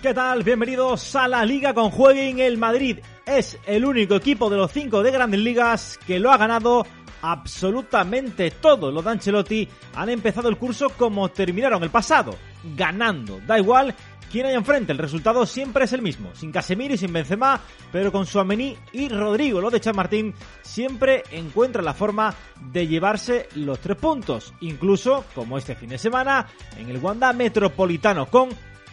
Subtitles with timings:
[0.00, 0.42] ¿qué tal?
[0.42, 2.38] Bienvenidos a la Liga con Jueguen.
[2.38, 6.36] El Madrid es el único equipo de los cinco de grandes ligas que lo ha
[6.36, 6.86] ganado
[7.22, 8.90] absolutamente todo.
[8.90, 12.34] Los de Ancelotti han empezado el curso como terminaron el pasado,
[12.76, 13.40] ganando.
[13.46, 13.94] Da igual
[14.30, 16.34] quién hay enfrente, el resultado siempre es el mismo.
[16.34, 17.60] Sin Casemiro y sin Benzema,
[17.92, 19.60] pero con Suamení y Rodrigo.
[19.60, 22.34] Los de Chamartín siempre encuentran la forma
[22.72, 24.52] de llevarse los tres puntos.
[24.60, 28.48] Incluso, como este fin de semana, en el Wanda Metropolitano con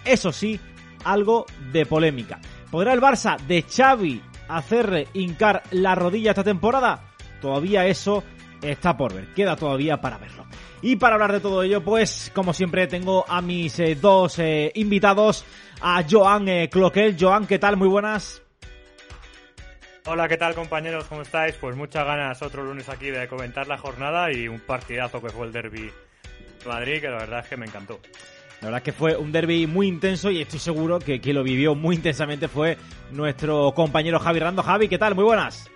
[0.06, 0.60] eso sí,
[1.04, 2.40] algo de polémica.
[2.72, 7.12] ¿Podrá el Barça de Xavi hacerle hincar la rodilla esta temporada?
[7.42, 8.24] Todavía eso
[8.62, 10.46] está por ver, queda todavía para verlo.
[10.82, 14.70] Y para hablar de todo ello, pues como siempre tengo a mis eh, dos eh,
[14.76, 15.46] invitados,
[15.82, 17.16] a Joan eh, Cloquel.
[17.18, 17.78] Joan, ¿qué tal?
[17.78, 18.42] Muy buenas.
[20.06, 21.06] Hola, ¿qué tal compañeros?
[21.06, 21.56] ¿Cómo estáis?
[21.56, 25.46] Pues muchas ganas otro lunes aquí de comentar la jornada y un partidazo que fue
[25.46, 28.02] el derby de Madrid, que la verdad es que me encantó.
[28.64, 31.44] La verdad es que fue un derby muy intenso y estoy seguro que quien lo
[31.44, 32.78] vivió muy intensamente fue
[33.12, 34.64] nuestro compañero Javi Rando.
[34.64, 35.16] Javi, ¿qué tal?
[35.16, 35.70] Muy buenas.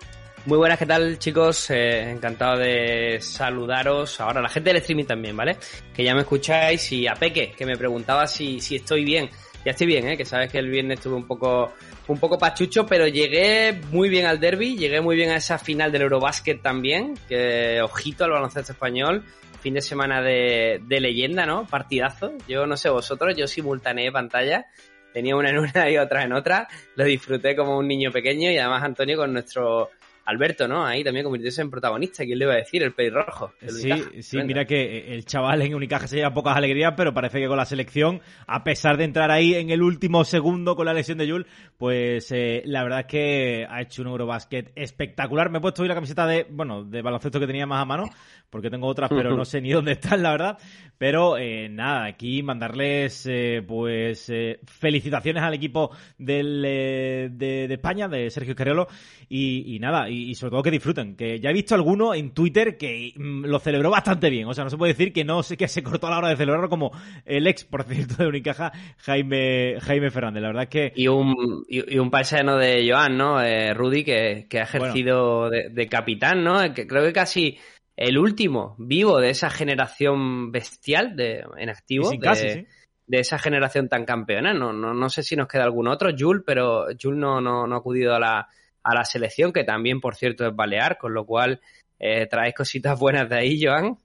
[0.46, 1.68] Muy buenas, ¿qué tal chicos?
[1.68, 4.18] Eh, encantado de saludaros.
[4.22, 5.58] Ahora la gente del streaming también, ¿vale?
[5.94, 9.28] Que ya me escucháis y a Peque, que me preguntaba si, si estoy bien.
[9.66, 10.16] Ya estoy bien, ¿eh?
[10.16, 11.74] Que sabes que el viernes estuve un poco,
[12.06, 15.92] un poco pachucho, pero llegué muy bien al derby, llegué muy bien a esa final
[15.92, 19.24] del Eurobasket también, que ojito al baloncesto español
[19.60, 21.66] fin de semana de, de, leyenda, ¿no?
[21.66, 22.32] Partidazo.
[22.46, 24.66] Yo no sé vosotros, yo simultaneé pantalla.
[25.12, 26.68] Tenía una en una y otra en otra.
[26.94, 29.90] Lo disfruté como un niño pequeño y además Antonio con nuestro
[30.28, 30.84] Alberto, ¿no?
[30.84, 32.22] Ahí también convirtiéndose en protagonista.
[32.22, 32.82] ¿Quién le iba a decir?
[32.82, 33.54] El pelirrojo.
[33.66, 33.90] Sí,
[34.20, 37.56] sí, mira que el chaval en Unicaja se lleva pocas alegrías, pero parece que con
[37.56, 41.30] la selección, a pesar de entrar ahí en el último segundo con la lesión de
[41.30, 41.46] Jules,
[41.78, 45.48] pues eh, la verdad es que ha hecho un Eurobasket espectacular.
[45.48, 48.04] Me he puesto hoy la camiseta de, bueno, de baloncesto que tenía más a mano,
[48.50, 50.58] porque tengo otras, pero no sé ni dónde están, la verdad.
[50.98, 57.74] Pero eh, nada, aquí mandarles eh, pues eh, felicitaciones al equipo del, eh, de, de,
[57.74, 58.88] España, de Sergio Escariolo,
[59.28, 61.16] y, y nada, y, y, sobre todo que disfruten.
[61.16, 64.46] Que ya he visto alguno en Twitter que mm, lo celebró bastante bien.
[64.46, 66.28] O sea, no se puede decir que no sé que se cortó a la hora
[66.28, 66.92] de celebrarlo como
[67.24, 70.42] el ex, por cierto, de Unicaja, Jaime, Jaime Fernández.
[70.42, 70.92] La verdad es que.
[70.94, 73.38] Y un, y, y un paisano de Joan, ¿no?
[73.74, 75.50] Rudy, que, que ha ejercido bueno.
[75.50, 76.74] de, de capitán, ¿no?
[76.74, 77.58] Que creo que casi
[77.98, 82.08] el último vivo de esa generación bestial de, en activo.
[82.08, 82.66] Sí, casi, de, sí.
[83.08, 84.54] de, esa generación tan campeona.
[84.54, 87.74] No, no, no sé si nos queda algún otro, Jules, pero Jules no, no, no
[87.74, 88.48] ha acudido a la,
[88.88, 91.60] a la selección, que también, por cierto, es balear, con lo cual
[91.98, 93.98] eh, traes cositas buenas de ahí, Joan.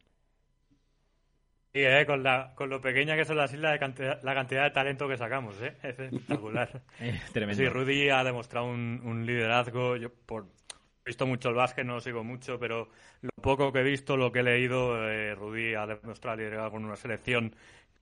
[1.74, 4.64] Sí, eh, con, la, con lo pequeña que son las islas, de cantidad, la cantidad
[4.64, 5.76] de talento que sacamos, ¿eh?
[5.82, 6.82] es espectacular.
[7.00, 7.64] es tremendo.
[7.64, 10.46] Sí, Rudy ha demostrado un, un liderazgo, yo por,
[11.04, 12.90] he visto mucho el básquet, no lo sigo mucho, pero
[13.22, 16.86] lo poco que he visto, lo que he leído, eh, Rudy ha demostrado liderazgo con
[16.86, 17.56] una selección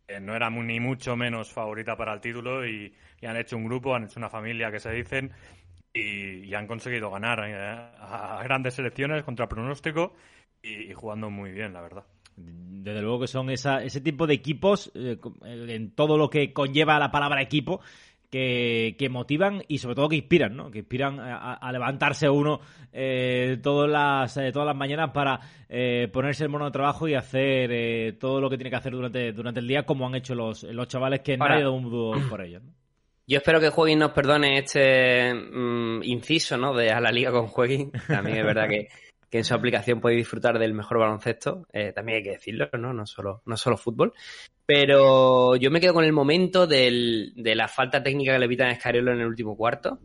[0.06, 3.56] que no era muy, ni mucho menos favorita para el título y, y, han hecho
[3.56, 5.32] un grupo, han hecho una familia que se dicen
[5.94, 10.14] y, y han conseguido ganar eh, a, a, grandes selecciones contra pronóstico
[10.62, 12.06] y, y, jugando muy bien, la verdad.
[12.36, 16.98] Desde luego que son esa, ese tipo de equipos eh, en todo lo que conlleva
[16.98, 17.82] la palabra equipo
[18.32, 20.72] que, que, motivan y sobre todo que inspiran, ¿no?
[20.72, 22.62] Que inspiran a, a levantarse uno
[22.94, 27.14] eh, todas, las, eh, todas las mañanas para eh, ponerse el mono de trabajo y
[27.14, 30.34] hacer eh, todo lo que tiene que hacer durante, durante el día como han hecho
[30.34, 32.64] los, los chavales que no hay un dudo por ellos.
[32.64, 32.81] ¿no?
[33.32, 36.74] Yo espero que Jueguin nos perdone este mmm, inciso, ¿no?
[36.74, 37.90] De a la liga con Jueguin.
[38.06, 38.90] También es verdad que
[39.30, 42.92] que en su aplicación podéis disfrutar del mejor baloncesto, eh, también hay que decirlo, ¿no?
[42.92, 44.12] No solo, no solo fútbol.
[44.66, 48.68] Pero yo me quedo con el momento del, de la falta técnica que le evitan
[48.68, 50.00] a Escariolo en el último cuarto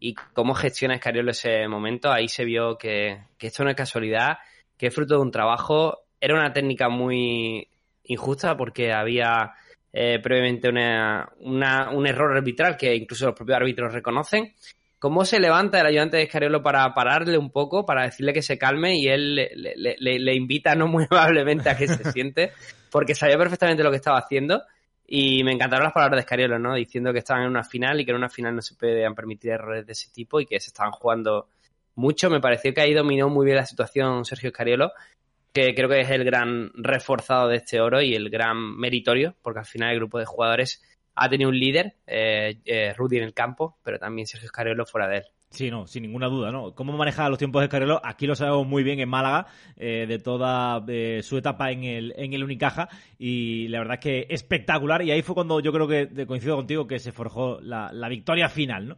[0.00, 2.10] y cómo gestiona Escariolo ese momento.
[2.10, 4.38] Ahí se vio que, que esto no es casualidad,
[4.78, 6.06] que es fruto de un trabajo.
[6.18, 7.68] Era una técnica muy
[8.04, 9.52] injusta porque había
[9.96, 14.52] eh, previamente un error arbitral que incluso los propios árbitros reconocen
[14.98, 18.58] cómo se levanta el ayudante de Escariolo para pararle un poco, para decirle que se
[18.58, 22.52] calme y él le, le, le, invita no muy amablemente a que se siente,
[22.90, 24.62] porque sabía perfectamente lo que estaba haciendo
[25.06, 26.74] Y me encantaron las palabras de Scariolo, ¿no?
[26.74, 29.50] Diciendo que estaban en una final y que en una final no se podían permitir
[29.50, 31.48] errores de ese tipo y que se estaban jugando
[31.94, 32.30] mucho.
[32.30, 34.90] Me pareció que ahí dominó muy bien la situación Sergio Scariolo,
[35.54, 39.60] que creo que es el gran reforzado de este oro y el gran meritorio, porque
[39.60, 40.82] al final el grupo de jugadores
[41.14, 45.06] ha tenido un líder, eh, eh, Rudy en el campo, pero también Sergio Scariolo fuera
[45.08, 45.24] de él.
[45.54, 46.74] Sí, no, sin ninguna duda, ¿no?
[46.74, 49.46] Cómo maneja los tiempos de Carrero, aquí lo sabemos muy bien en Málaga,
[49.76, 52.88] eh, de toda eh, su etapa en el, en el Unicaja,
[53.20, 56.88] y la verdad es que espectacular, y ahí fue cuando yo creo que coincido contigo
[56.88, 58.96] que se forjó la, la victoria final, ¿no?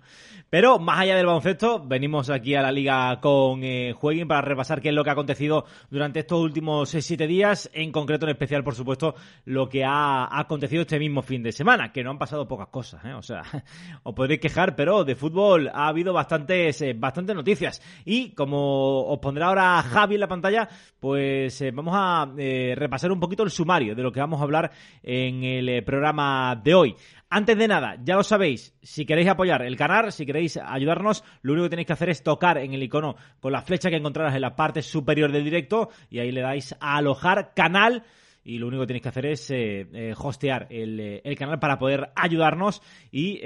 [0.49, 3.95] Pero más allá del baloncesto, venimos aquí a la liga con eh,
[4.27, 7.91] para repasar qué es lo que ha acontecido durante estos últimos eh, siete días, en
[7.93, 9.15] concreto en especial, por supuesto,
[9.45, 13.05] lo que ha, acontecido este mismo fin de semana, que no han pasado pocas cosas,
[13.05, 13.13] ¿eh?
[13.13, 13.43] O sea,
[14.05, 17.83] os podréis quejar, pero de fútbol ha habido bastante eh, bastantes, noticias.
[18.05, 20.69] Y como os pondrá ahora Javi en la pantalla,
[21.01, 24.45] pues eh, vamos a eh, repasar un poquito el sumario de lo que vamos a
[24.45, 24.71] hablar
[25.03, 26.97] en el programa de hoy.
[27.29, 31.55] Antes de nada, ya lo sabéis, si queréis apoyar el canal, si queréis ayudarnos, lo
[31.55, 34.37] único que tenéis que hacer es tocar en el icono con la flecha que encontrarás
[34.37, 38.05] en la parte superior del directo y ahí le dais a alojar canal
[38.47, 41.79] y lo único que tenéis que hacer es eh, eh, hostear eh, el, canal para
[41.81, 43.41] poder ayudarnos y,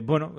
[0.00, 0.34] bueno,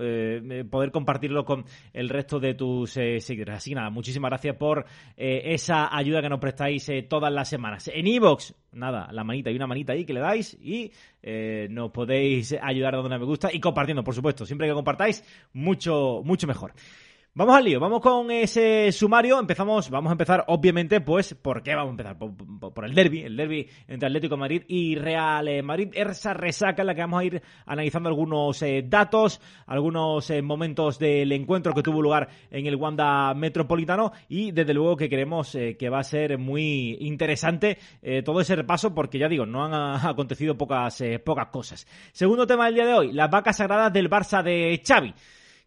[0.70, 1.64] poder compartirlo con
[1.94, 3.56] el resto de tus seguidores.
[3.56, 4.86] Así que nada, muchísimas gracias por
[5.16, 7.90] esa ayuda que nos prestáis todas las semanas.
[7.94, 10.92] En Evox, nada, la manita y una manita ahí que le dais y
[11.70, 14.46] nos podéis ayudar dando una me gusta y compartiendo, por supuesto.
[14.46, 15.24] Siempre que compartáis,
[15.54, 16.74] mucho, mucho mejor.
[17.36, 19.40] Vamos al lío, vamos con ese sumario.
[19.40, 22.16] Empezamos, vamos a empezar, obviamente, pues, ¿por qué vamos a empezar?
[22.16, 25.90] Por, el derby, el derby entre Atlético de Madrid y Real eh, Madrid.
[25.94, 31.00] Esa resaca en la que vamos a ir analizando algunos eh, datos, algunos eh, momentos
[31.00, 35.90] del encuentro que tuvo lugar en el Wanda Metropolitano y desde luego que creemos que
[35.90, 37.80] va a ser muy interesante
[38.24, 39.74] todo ese repaso porque ya digo, no han
[40.06, 41.88] acontecido pocas, pocas cosas.
[42.12, 45.16] Segundo tema del día de hoy, las vacas sagradas del Barça de Xavi.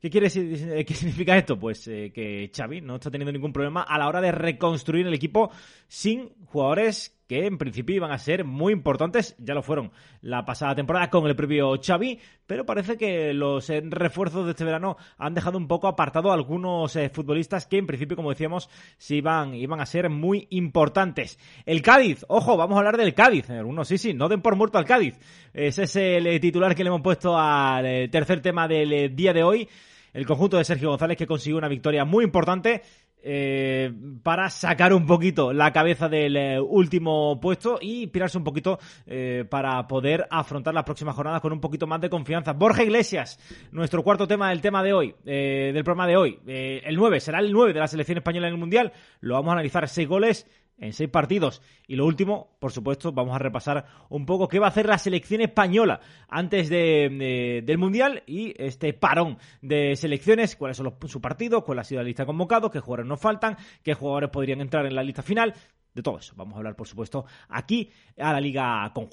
[0.06, 1.58] ¿Qué, quiere decir, ¿Qué significa esto?
[1.58, 5.14] Pues eh, que Xavi no está teniendo ningún problema a la hora de reconstruir el
[5.14, 5.50] equipo
[5.88, 10.76] sin jugadores que en principio iban a ser muy importantes, ya lo fueron la pasada
[10.76, 15.34] temporada con el propio Xavi, pero parece que los eh, refuerzos de este verano han
[15.34, 19.54] dejado un poco apartado a algunos eh, futbolistas que en principio, como decíamos, sí iban,
[19.54, 21.36] iban a ser muy importantes.
[21.64, 23.50] El Cádiz, ojo, vamos a hablar del Cádiz.
[23.50, 25.18] Algunos sí, sí, no den por muerto al Cádiz.
[25.52, 29.68] Ese es el titular que le hemos puesto al tercer tema del día de hoy
[30.16, 32.82] el conjunto de Sergio González que consiguió una victoria muy importante
[33.22, 33.92] eh,
[34.22, 39.44] para sacar un poquito la cabeza del eh, último puesto y inspirarse un poquito eh,
[39.50, 42.54] para poder afrontar las próximas jornadas con un poquito más de confianza.
[42.54, 43.38] Borja Iglesias,
[43.72, 46.38] nuestro cuarto tema del tema de hoy, del programa de hoy.
[46.46, 48.92] el 9 será el 9 de la selección española en el Mundial.
[49.20, 50.46] Lo vamos a analizar seis goles
[50.78, 51.62] en seis partidos.
[51.86, 54.98] Y lo último, por supuesto, vamos a repasar un poco qué va a hacer la
[54.98, 61.20] selección española antes de, del Mundial y este parón de selecciones, cuáles son los, sus
[61.22, 64.60] partidos, cuál ha sido la lista de convocados, qué jugadores nos faltan, qué jugadores podrían
[64.60, 65.54] entrar en la lista final.
[65.94, 69.08] De todo eso vamos a hablar, por supuesto, aquí a la Liga con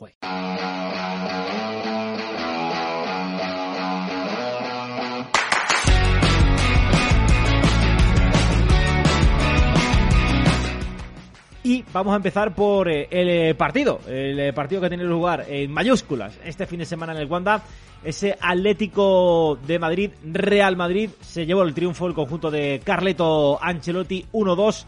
[11.66, 15.46] Y vamos a empezar por eh, el eh, partido, el eh, partido que tenido lugar
[15.48, 17.64] en mayúsculas este fin de semana en el Wanda.
[18.04, 24.26] Ese Atlético de Madrid, Real Madrid, se llevó el triunfo el conjunto de Carleto Ancelotti
[24.34, 24.86] 1-2.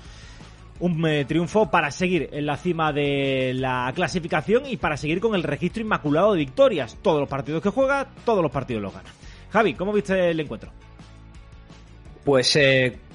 [0.78, 5.44] Un triunfo para seguir en la cima de la clasificación y para seguir con el
[5.44, 6.98] registro inmaculado de victorias.
[7.02, 9.10] Todos los partidos que juega, todos los partidos los gana.
[9.50, 10.70] Javi, ¿cómo viste el encuentro?
[12.26, 12.60] Pues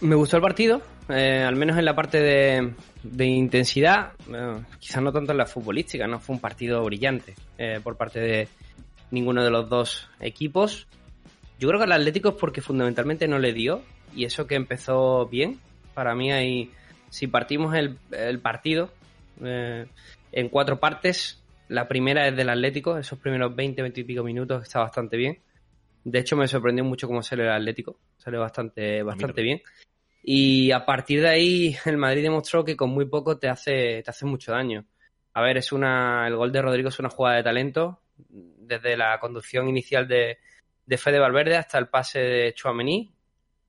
[0.00, 4.12] me gustó el partido, al menos en la parte de, de intensidad,
[4.78, 8.48] quizás no tanto en la futbolística, no fue un partido brillante eh, por parte de
[9.10, 10.86] ninguno de los dos equipos.
[11.58, 13.82] Yo creo que el Atlético es porque fundamentalmente no le dio
[14.14, 15.58] y eso que empezó bien.
[15.94, 16.70] Para mí hay,
[17.08, 17.98] si partimos el,
[18.40, 18.90] partido
[19.42, 19.86] eh,
[20.32, 24.62] en cuatro partes, la primera es del Atlético, esos primeros 20, 20 y pico minutos
[24.62, 25.38] está bastante bien.
[26.04, 29.60] De hecho me sorprendió mucho cómo sale el Atlético, sale bastante, bastante bien.
[30.22, 34.10] Y a partir de ahí, el Madrid demostró que con muy poco te hace, te
[34.10, 34.86] hace mucho daño.
[35.32, 39.18] A ver, es una, el gol de Rodrigo es una jugada de talento, desde la
[39.18, 40.38] conducción inicial de,
[40.86, 43.12] de Fede Valverde hasta el pase de Chouameni,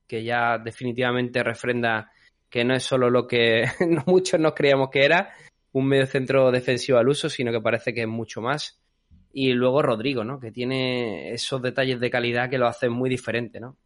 [0.06, 2.10] que ya definitivamente refrenda
[2.50, 3.64] que no es solo lo que
[4.06, 5.32] muchos nos creíamos que era,
[5.72, 8.78] un medio centro defensivo al uso, sino que parece que es mucho más.
[9.32, 10.38] Y luego Rodrigo, ¿no?
[10.38, 13.78] Que tiene esos detalles de calidad que lo hacen muy diferente, ¿no?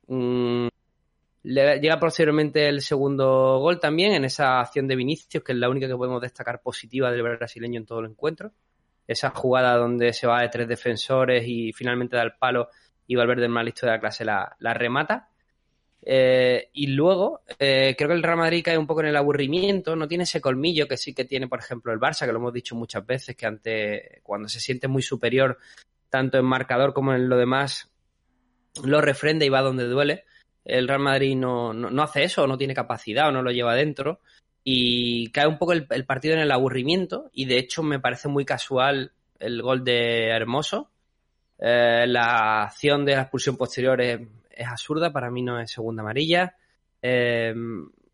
[1.46, 5.86] Llega posteriormente el segundo gol también en esa acción de Vinicius, que es la única
[5.86, 8.52] que podemos destacar positiva del brasileño en todo el encuentro.
[9.06, 12.70] esa jugada donde se va de tres defensores y finalmente da el palo
[13.06, 15.28] y Valverde, el más listo de la clase, la, remata.
[16.02, 19.94] Eh, y luego, eh, creo que el Real Madrid cae un poco en el aburrimiento,
[19.94, 22.52] no tiene ese colmillo que sí que tiene, por ejemplo, el Barça, que lo hemos
[22.52, 25.58] dicho muchas veces, que ante cuando se siente muy superior,
[26.10, 27.92] tanto en marcador como en lo demás,
[28.84, 30.24] lo refrenda y va donde duele.
[30.66, 34.20] El Real Madrid no, no, hace eso, no tiene capacidad o no lo lleva dentro.
[34.64, 37.30] Y cae un poco el, partido en el aburrimiento.
[37.32, 40.90] Y de hecho me parece muy casual el gol de Hermoso.
[41.58, 44.20] Eh, la acción de la expulsión posterior es,
[44.66, 46.56] absurda, para mí no es segunda amarilla.
[47.00, 47.54] Eh,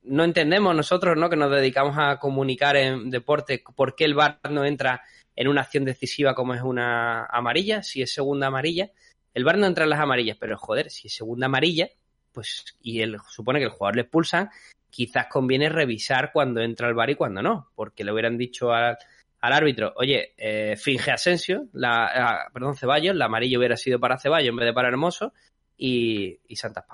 [0.04, 1.30] no entendemos nosotros, ¿no?
[1.30, 5.02] Que nos dedicamos a comunicar en deporte por qué el VAR no entra
[5.34, 8.90] en una acción decisiva como es una amarilla, si es segunda amarilla.
[9.32, 11.88] El VAR no entra en las amarillas, pero joder, si es segunda amarilla,
[12.32, 14.50] pues, y él supone que el jugador le expulsan,
[14.90, 18.96] quizás conviene revisar cuando entra el VAR y cuando no, porque le hubieran dicho al,
[19.40, 24.50] árbitro, oye, eh, finge Asensio, la, ah, perdón, Ceballos, la amarilla hubiera sido para Ceballos
[24.50, 25.32] en vez de para Hermoso
[25.76, 26.84] y, y Santa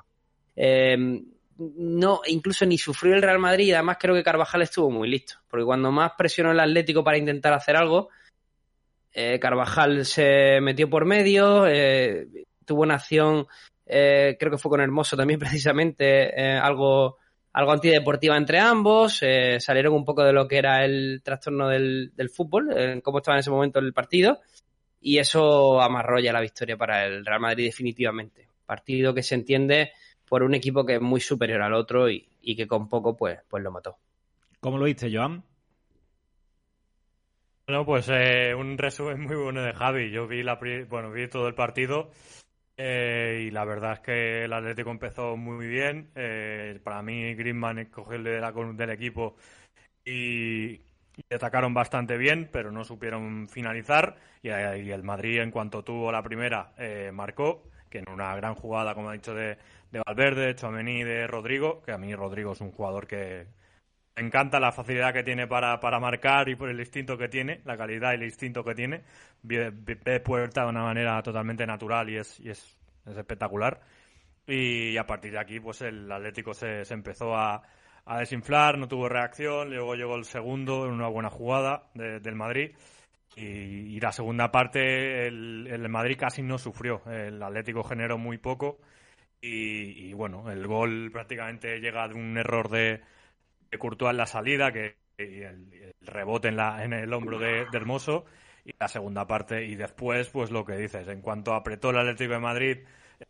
[0.56, 1.24] em,
[1.58, 5.64] no, incluso ni sufrió el Real Madrid, además creo que Carvajal estuvo muy listo, porque
[5.64, 8.10] cuando más presionó el Atlético para intentar hacer algo,
[9.12, 12.28] eh, Carvajal se metió por medio, eh,
[12.64, 13.48] tuvo una acción,
[13.88, 17.18] eh, creo que fue con Hermoso también precisamente, algo,
[17.52, 19.22] algo antideportiva entre ambos,
[19.58, 23.50] salieron un poco de lo que era el trastorno del, fútbol, cómo estaba en ese
[23.50, 24.40] momento el partido,
[25.00, 28.48] y eso amarró ya la victoria para el Real Madrid definitivamente.
[28.66, 29.92] Partido que se entiende
[30.28, 33.62] por un equipo que es muy superior al otro y, que con poco pues, pues
[33.62, 33.98] lo mató.
[34.60, 35.44] ¿Cómo lo viste, Joan?
[37.66, 40.10] Bueno, pues eh, un resumen muy bueno de Javi.
[40.10, 42.10] Yo vi la bueno vi todo el partido
[42.78, 46.10] eh, y la verdad es que el Atlético empezó muy bien.
[46.14, 49.36] Eh, para mí Griezmann cogió el de del equipo
[50.04, 50.80] y,
[51.16, 54.16] y, atacaron bastante bien, pero no supieron finalizar.
[54.42, 56.72] Y, el Madrid, en cuanto tuvo la primera,
[57.12, 59.58] marcó, que en una gran jugada, como ha dicho, de,
[59.90, 63.46] de Valverde, Chomení, de Rodrigo, que a mí Rodrigo es un jugador que
[64.20, 67.76] encanta la facilidad que tiene para, para marcar y por el instinto que tiene, la
[67.76, 69.02] calidad y el instinto que tiene.
[69.42, 69.70] Ve,
[70.20, 73.80] puerta de una manera totalmente natural y es, y es, espectacular.
[74.46, 77.62] Y a partir de aquí, pues el Atlético se, se empezó a,
[78.06, 79.70] a, desinflar, no tuvo reacción.
[79.70, 82.72] Luego llegó el segundo en una buena jugada del Madrid.
[83.36, 87.02] Y, la segunda parte, el, el, Madrid casi no sufrió.
[87.06, 88.80] El Atlético generó muy poco.
[89.40, 93.00] Y, y bueno, el gol prácticamente llega de un error de,
[93.70, 98.24] de en la salida, que el, rebote en, la, en el hombro de, Hermoso,
[98.64, 102.34] y la segunda parte, y después, pues lo que dices, en cuanto apretó el Atlético
[102.34, 102.78] de Madrid,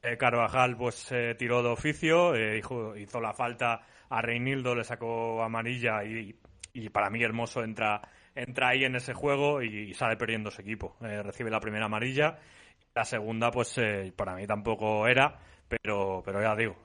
[0.03, 3.81] eh, Carvajal pues se tiró de oficio, eh, hizo, la falta
[4.11, 6.39] a Reinildo, le sacó amarilla y,
[6.75, 8.03] y para mí Hermoso entra,
[8.35, 10.97] entra ahí en ese juego y, sale perdiendo su equipo.
[11.01, 12.39] Eh, recibe la primera amarilla,
[12.95, 13.81] la segunda pues
[14.15, 16.77] para mí tampoco era, pero, pero ya digo,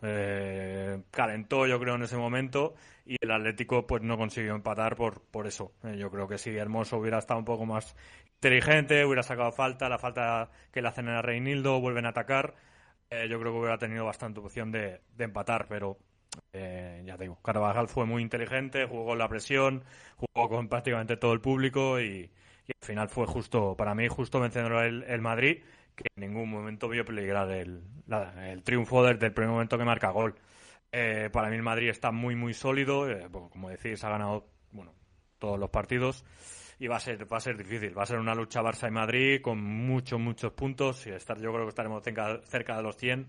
[1.12, 5.48] calentó yo creo en ese momento y el Atlético pues no consiguió empatar por, por
[5.48, 5.74] eso.
[5.83, 7.95] Eh, yo creo que si Hermoso hubiera estado un poco más
[8.36, 12.55] inteligente, hubiera sacado falta, la falta que le hacen a Reinildo, vuelven a atacar,
[13.10, 15.98] eh, yo creo que hubiera tenido bastante opción de, empatar, pero
[16.53, 19.83] eh, ya digo, Carvajal fue muy inteligente, jugó la presión,
[20.17, 22.31] jugó con prácticamente todo el público y,
[22.81, 25.63] al final fue justo, para mí, justo vencedor el, el Madrid,
[25.95, 27.83] que en ningún momento vio peligrar el,
[28.41, 30.36] el triunfo desde el primer momento que marca gol.
[30.95, 33.09] Eh, para mí el Madrid está muy, muy sólido.
[33.09, 34.93] Eh, como decís, ha ganado bueno,
[35.39, 36.23] todos los partidos
[36.77, 37.97] y va a ser va a ser difícil.
[37.97, 41.05] Va a ser una lucha Barça y Madrid con muchos, muchos puntos.
[41.07, 43.27] Y estar, yo creo que estaremos cerca, de los 100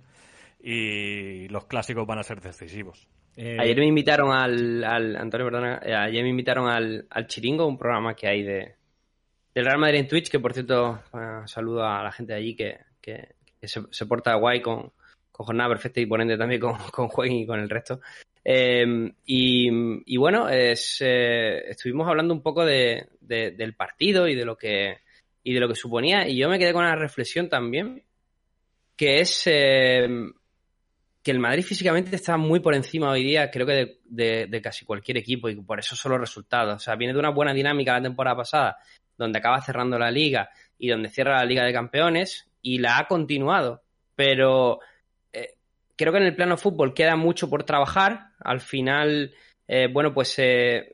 [0.61, 3.09] y los clásicos van a ser decisivos.
[3.37, 8.29] Eh, ayer me invitaron al, Antonio, perdona, ayer me invitaron al, Chiringo, un programa que
[8.29, 8.75] hay de
[9.55, 11.01] del Real Madrid en Twitch, que por cierto
[11.47, 12.77] saludo a la gente de allí que,
[13.63, 14.93] se, se porta guay con,
[15.35, 18.01] con jornada perfecta y ponente también con, con y con el resto.
[18.45, 24.57] Em, y, bueno, es, eh, estuvimos hablando un poco de, del partido y de lo
[24.57, 24.99] que
[25.43, 28.03] y de lo que suponía y yo me quedé con una reflexión también
[28.97, 30.33] que es em,
[31.23, 34.87] que el Madrid físicamente está muy por encima hoy día creo que de, de, casi
[34.87, 37.93] cualquier equipo y por eso son los resultados o sea viene de una buena dinámica
[37.93, 38.77] la temporada pasada
[39.19, 40.49] donde acaba cerrando la liga
[40.79, 43.83] y donde cierra la liga de campeones y la ha continuado
[44.15, 44.81] pero
[45.97, 48.29] creo que en el plano fútbol queda mucho por trabajar.
[48.41, 49.35] Al final,
[49.69, 50.93] eh, bueno, pues eh,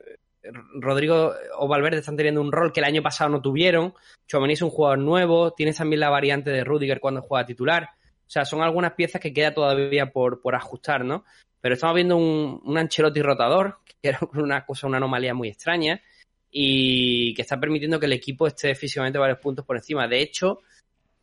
[0.75, 3.93] Rodrigo o Valverde están teniendo un rol que el año pasado no tuvieron.
[4.27, 5.51] Chouameni es un jugador nuevo.
[5.53, 7.89] Tienes también la variante de Rudiger cuando juega titular.
[8.03, 11.25] O sea, son algunas piezas que queda todavía por, por ajustar, ¿no?
[11.59, 16.01] Pero estamos viendo un, un Ancelotti rotador, que era una cosa, una anomalía muy extraña.
[16.49, 20.07] y que está permitiendo que el equipo esté físicamente varios puntos por encima.
[20.07, 20.61] De hecho,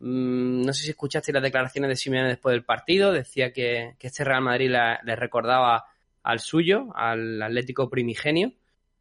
[0.00, 4.24] mm, no sé si escuchaste las declaraciones de Simeone después del partido, decía que, este
[4.24, 5.84] Real Madrid le recordaba
[6.22, 8.52] al suyo, al Atlético Primigenio.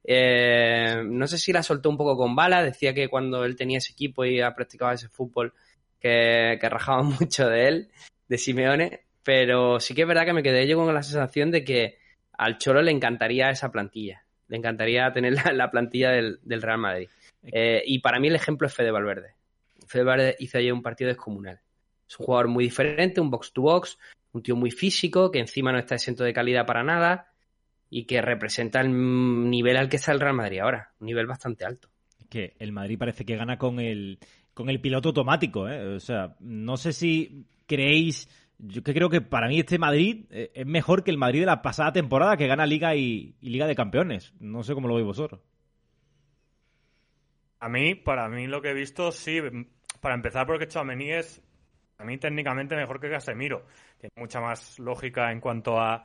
[0.04, 3.80] Eh, no sé si la soltó un poco con bala, decía que cuando él tenía
[3.80, 5.54] ese equipo y ha practicado ese fútbol,
[6.00, 7.92] que, que rajaba mucho de él,
[8.30, 11.66] de Simeone, pero sí que es verdad que me quedé yo con la sensación de
[11.66, 11.98] que
[12.38, 17.10] al Cholo le encantaría esa plantilla, le encantaría tener la, plantilla del, Real Madrid.
[17.44, 19.37] Eh, y para mí el ejemplo es Fede Valverde.
[19.88, 21.60] Fede hizo ayer un partido descomunal.
[22.08, 23.98] Es un jugador muy diferente, un box to box,
[24.32, 27.32] un tío muy físico, que encima no está exento de calidad para nada
[27.90, 31.66] y que representa el nivel al que está el Real Madrid ahora, un nivel bastante
[31.66, 31.90] alto.
[32.30, 34.20] Que el Madrid parece que gana con el,
[34.54, 35.96] con el piloto automático, ¿eh?
[35.96, 38.28] O sea, no sé si creéis,
[38.58, 41.46] yo que creo que para mí este Madrid eh, es mejor que el Madrid de
[41.46, 44.34] la pasada temporada que gana Liga y, Liga de Campeones.
[44.40, 45.42] No sé cómo lo veis vosotros.
[47.60, 49.40] A mí, para mí lo que he visto, sí,
[50.00, 51.42] para empezar porque Chouameni es
[52.00, 53.66] a mí técnicamente mejor que Casemiro.
[53.98, 56.04] Tiene mucha más lógica en cuanto a,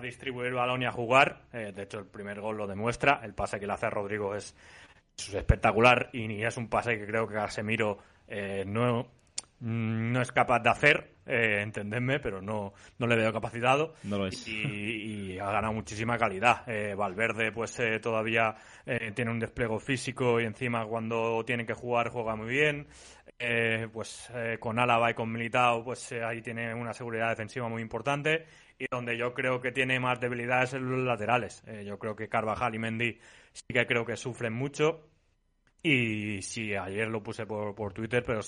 [0.00, 1.42] distribuir el balón y a jugar.
[1.52, 3.20] Eh, de hecho, el primer gol lo demuestra.
[3.24, 4.54] El pase que le hace a Rodrigo es,
[5.34, 9.10] espectacular y es un pase que creo que Casemiro eh, no,
[9.60, 13.94] no es capaz de hacer, eh, entendedme, pero no, no le veo capacitado.
[14.04, 14.46] No lo es.
[14.46, 16.68] Y, ha ganado muchísima calidad.
[16.68, 18.54] Eh, Valverde, pues eh, todavía
[18.84, 22.86] eh, tiene un desplego físico y encima cuando tiene que jugar juega muy bien.
[23.92, 28.46] Pues con Álava y con Militao, pues ahí tiene una seguridad defensiva muy importante.
[28.78, 31.62] Y donde yo creo que tiene más debilidades en los laterales.
[31.84, 33.18] yo creo que Carvajal y Mendy
[33.52, 35.08] sí que creo que sufren mucho.
[35.82, 38.40] Y sí, ayer lo puse por, Twitter, pero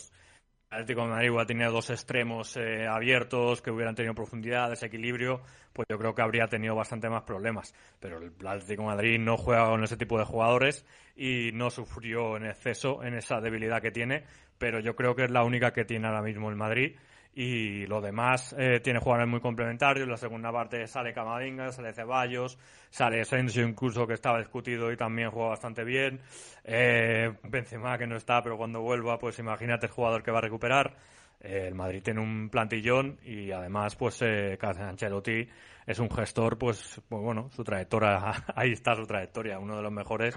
[0.70, 5.42] Atlético de Madrid hubiera tenido dos extremos eh, abiertos, que hubieran tenido profundidad, desequilibrio,
[5.72, 7.74] pues yo creo que habría tenido bastante más problemas.
[8.00, 12.36] Pero el Atlético de Madrid no juega con ese tipo de jugadores y no sufrió
[12.36, 14.24] en exceso en esa debilidad que tiene,
[14.58, 16.96] pero yo creo que es la única que tiene ahora mismo el Madrid
[17.34, 20.04] y lo demás eh, tiene jugadores muy complementarios.
[20.04, 22.58] En la segunda parte sale Camavinga, sale Ceballos,
[22.90, 26.20] sale Asensio incluso que estaba discutido y también juega bastante bien.
[26.64, 30.42] Eh, Benzema que no está, pero cuando vuelva, pues imagínate el jugador que va a
[30.42, 30.96] recuperar.
[31.40, 35.48] Eh, el Madrid tiene un plantillón y además, pues eh, Ancelotti
[35.86, 39.92] es un gestor, pues, pues bueno, su trayectoria, ahí está su trayectoria, uno de los
[39.92, 40.36] mejores.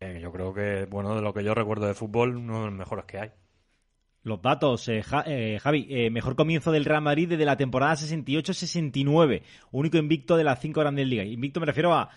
[0.00, 2.74] Eh, yo creo que, bueno, de lo que yo recuerdo de fútbol, uno de los
[2.74, 3.32] mejores que hay.
[4.26, 9.42] Los datos, eh, eh, Javi, eh, mejor comienzo del Real Madrid desde la temporada 68-69,
[9.70, 11.28] único invicto de las cinco grandes ligas.
[11.28, 12.10] Invicto me refiero a,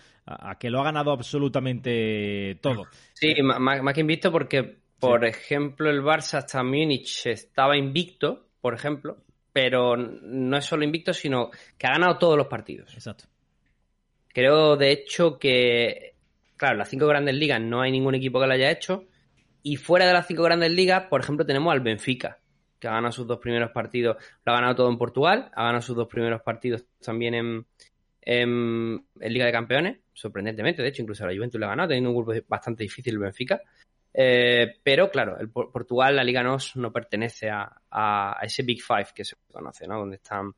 [0.58, 2.88] que lo ha ganado absolutamente todo.
[3.12, 9.18] Sí, más, que invicto porque, por ejemplo, el Barça hasta Múnich estaba invicto, por ejemplo,
[9.52, 12.92] pero no es solo invicto, sino que ha ganado todos los partidos.
[12.92, 13.26] Exacto.
[14.26, 16.14] Creo, de hecho, que,
[16.56, 19.04] claro, las cinco grandes ligas no hay ningún equipo que lo haya hecho
[19.62, 22.38] y fuera de las cinco grandes ligas, por ejemplo, tenemos al Benfica,
[22.78, 24.16] que ha ganado sus dos primeros partidos.
[24.44, 27.66] Lo ha ganado todo en Portugal, ha ganado sus dos primeros partidos también en,
[28.22, 30.82] en, Liga de Campeones, sorprendentemente.
[30.82, 33.60] De hecho, incluso la Juventus lo ha ganado, teniendo un grupo bastante difícil el Benfica.
[34.12, 39.24] Eh, pero claro, el Portugal, la Liga NOS, no pertenece a, ese Big Five que
[39.24, 39.98] se conoce, ¿no?
[39.98, 40.52] Donde están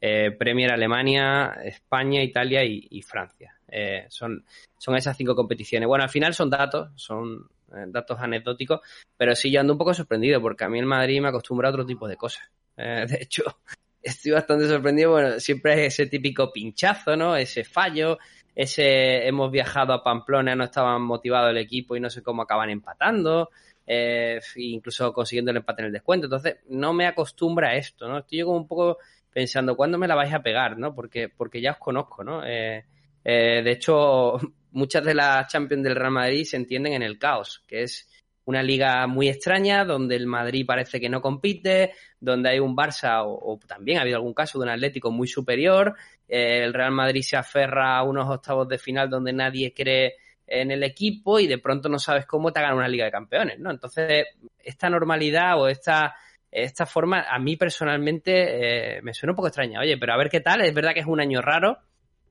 [0.00, 3.56] eh, Premier Alemania, España, Italia y, Francia.
[3.68, 4.44] Eh, son,
[4.78, 5.88] son esas cinco competiciones.
[5.88, 7.48] Bueno, al final son datos, son
[7.88, 8.80] datos anecdóticos,
[9.16, 11.70] pero sí yo ando un poco sorprendido porque a mí el Madrid me acostumbra a
[11.72, 12.50] otro tipo de cosas.
[12.76, 13.42] Eh, de hecho,
[14.02, 17.36] estoy bastante sorprendido, bueno, siempre es ese típico pinchazo, ¿no?
[17.36, 18.18] Ese fallo,
[18.54, 22.70] ese hemos viajado a Pamplona, no estaban motivado el equipo y no sé cómo acaban
[22.70, 23.50] empatando,
[23.86, 26.26] eh, incluso consiguiendo el empate en el descuento.
[26.26, 28.18] Entonces, no me acostumbra a esto, ¿no?
[28.18, 28.98] Estoy yo como un poco
[29.32, 30.94] pensando, ¿cuándo me la vais a pegar, no?
[30.94, 32.42] Porque, porque ya os conozco, ¿no?
[32.42, 34.38] de hecho,
[34.72, 38.08] muchas de las Champions del Real Madrid se entienden en el caos, que es
[38.44, 43.22] una liga muy extraña donde el Madrid parece que no compite, donde hay un Barça
[43.24, 45.94] o, también ha habido algún caso de un Atlético muy superior,
[46.28, 50.70] eh, el Real Madrid se aferra a unos octavos de final donde nadie cree en
[50.70, 53.70] el equipo y de pronto no sabes cómo te hagan una liga de campeones, ¿no?
[53.70, 54.26] Entonces,
[54.58, 56.14] esta normalidad o esta,
[56.50, 59.80] esta forma a mí personalmente eh, me suena un poco extraña.
[59.80, 61.78] Oye, pero a ver qué tal, es verdad que es un año raro,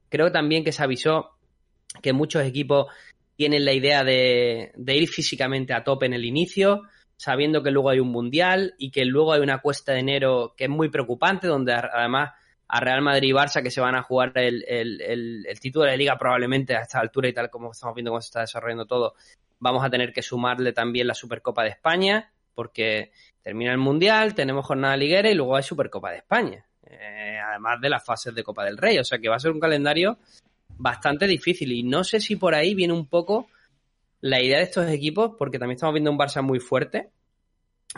[0.10, 1.38] creo también que se avisó
[2.02, 2.88] que muchos equipos
[3.36, 6.84] tienen la idea de, ir físicamente a tope en el inicio,
[7.18, 10.66] sabiendo que luego hay un mundial y que luego hay una cuesta de enero que
[10.66, 12.34] es muy preocupante, donde además
[12.68, 16.18] a Real Madrid y Barça que se van a jugar el, título de la liga
[16.18, 19.16] probablemente a esta altura y tal como estamos viendo cómo se está desarrollando todo,
[19.60, 24.66] vamos a tener que sumarle también la Supercopa de España, porque termina el Mundial, tenemos
[24.66, 28.64] jornada liguera y luego hay Supercopa de España, eh, además de las fases de Copa
[28.66, 30.20] del Rey, o sea que va a ser un calendario
[30.82, 31.72] bastante difícil.
[31.72, 33.48] Y no sé si por ahí viene un poco
[34.22, 37.12] la idea de estos equipos, porque también estamos viendo un Barça muy fuerte,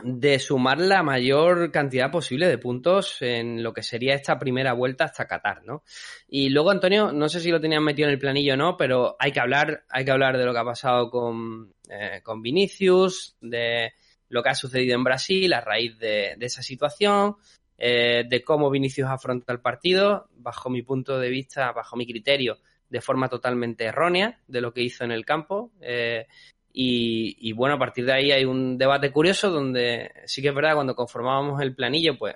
[0.02, 5.04] de sumar la mayor cantidad posible de puntos en lo que sería esta primera vuelta
[5.04, 5.84] hasta Qatar, ¿no?
[6.28, 9.15] Y luego, Antonio, no sé si lo tenían metido en el planillo o no, pero
[9.19, 13.36] hay que hablar, hay que hablar de lo que ha pasado con, eh, con Vinicius,
[13.39, 13.93] de
[14.30, 17.36] lo que ha sucedido en Brasil a raíz de, esa situación,
[17.78, 22.58] eh, de cómo Vinicius afronta el partido, bajo mi punto de vista, bajo mi criterio,
[22.89, 25.72] de forma totalmente errónea de lo que hizo en el campo.
[25.82, 26.28] Eh,
[26.76, 30.74] y, bueno, a partir de ahí hay un debate curioso donde sí que es verdad,
[30.74, 32.36] cuando conformábamos el planillo, pues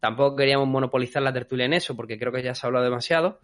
[0.00, 3.38] tampoco queríamos monopolizar la tertulia en eso, porque creo que ya se ha hablado demasiado,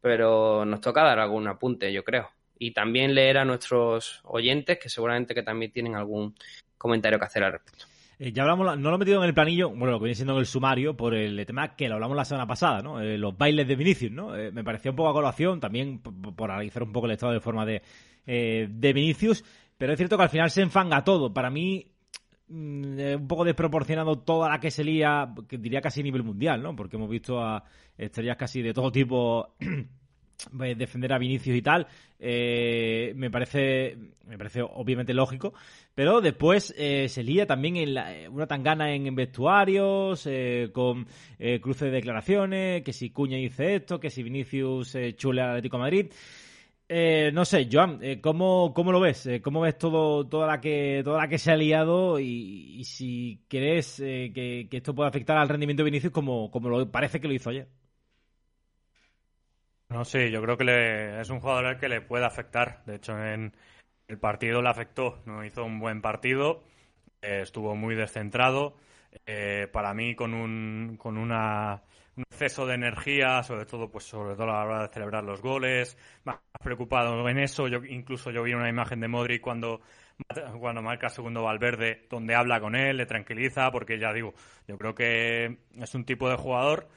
[0.00, 2.30] pero nos toca dar algún apunte, yo creo.
[2.58, 6.34] Y también leer a nuestros oyentes, que seguramente que también tienen algún
[6.76, 7.86] comentario que hacer al respecto.
[8.24, 10.34] Eh, ya hablamos, no lo he metido en el planillo, bueno, lo que viene siendo
[10.34, 13.00] en el sumario, por el tema que lo hablamos la semana pasada, ¿no?
[13.00, 14.36] Eh, los bailes de Vinicius, ¿no?
[14.36, 17.40] Eh, me parecía un poco a colación, también por analizar un poco el estado de
[17.40, 17.82] forma de,
[18.24, 19.44] de Vinicius,
[19.76, 21.34] pero es cierto que al final se enfanga todo.
[21.34, 21.84] Para mí,
[22.46, 26.62] mm, un poco desproporcionado toda la que se lía, que diría casi a nivel mundial,
[26.62, 26.76] ¿no?
[26.76, 27.64] Porque hemos visto a
[27.98, 29.56] estrellas casi de todo tipo
[30.76, 31.86] defender a Vinicius y tal.
[32.18, 35.54] Eh, me parece me parece obviamente lógico,
[35.94, 40.28] pero después eh, se lía también en una tangana en, vestuarios,
[40.72, 41.06] con
[41.60, 45.82] cruce de declaraciones, que si Cuña dice esto, que si Vinicius chule al Atlético de
[45.82, 46.06] Madrid.
[46.94, 49.24] Eh, no sé, Joan, eh, ¿cómo, ¿cómo, lo ves?
[49.26, 53.40] Eh, ¿Cómo ves todo, toda, la que, toda la que se ha liado y, si
[53.48, 57.32] crees que, esto puede afectar al rendimiento de Vinicius como, como lo, parece que lo
[57.32, 57.66] hizo ayer?
[59.92, 62.82] No sé, yo creo que es un jugador al que le puede afectar.
[62.86, 63.54] De hecho, en
[64.08, 65.22] el partido le afectó.
[65.26, 66.62] No hizo un buen partido,
[67.20, 68.76] estuvo muy descentrado.
[69.72, 71.82] para mí, con, un, con una
[72.16, 75.40] un exceso de energía, sobre todo, pues sobre todo a la hora de celebrar los
[75.40, 77.68] goles, más preocupado en eso.
[77.68, 79.80] Yo incluso yo vi una imagen de Modric cuando
[80.60, 84.34] cuando marca segundo Valverde, donde habla con él, le tranquiliza, porque ya digo,
[84.68, 86.88] yo creo que es un tipo de jugador.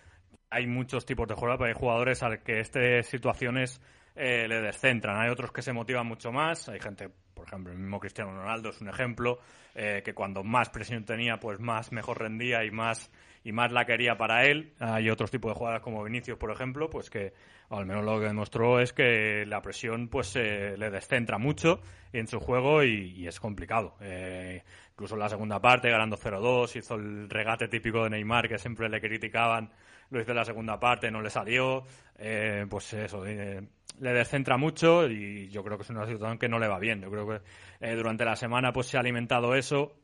[0.56, 3.82] Hay muchos tipos de jugadores, pero hay jugadores al que estas situaciones
[4.16, 5.20] eh, le descentran.
[5.20, 6.70] Hay otros que se motivan mucho más.
[6.70, 9.40] Hay gente, por ejemplo, el mismo Cristiano Ronaldo es un ejemplo,
[9.74, 13.12] eh, que cuando más presión tenía, pues más mejor rendía y más
[13.44, 14.74] y más la quería para él.
[14.80, 17.34] Hay otros tipos de jugadas como Vinicius, por ejemplo, pues que
[17.70, 21.82] al menos lo que demostró es que la presión pues le descentra mucho
[22.14, 23.98] en su juego y, es complicado.
[24.02, 28.58] Eh, incluso en la segunda parte, ganando 0-2, hizo el regate típico de Neymar que
[28.58, 29.72] siempre le criticaban,
[30.10, 31.84] lo hizo en la segunda parte, no le salió.
[32.18, 33.62] Eh, pues eso, eh,
[34.00, 37.02] le descentra mucho y yo creo que es una situación que no le va bien.
[37.02, 39.96] Yo creo que durante la semana pues se ha alimentado eso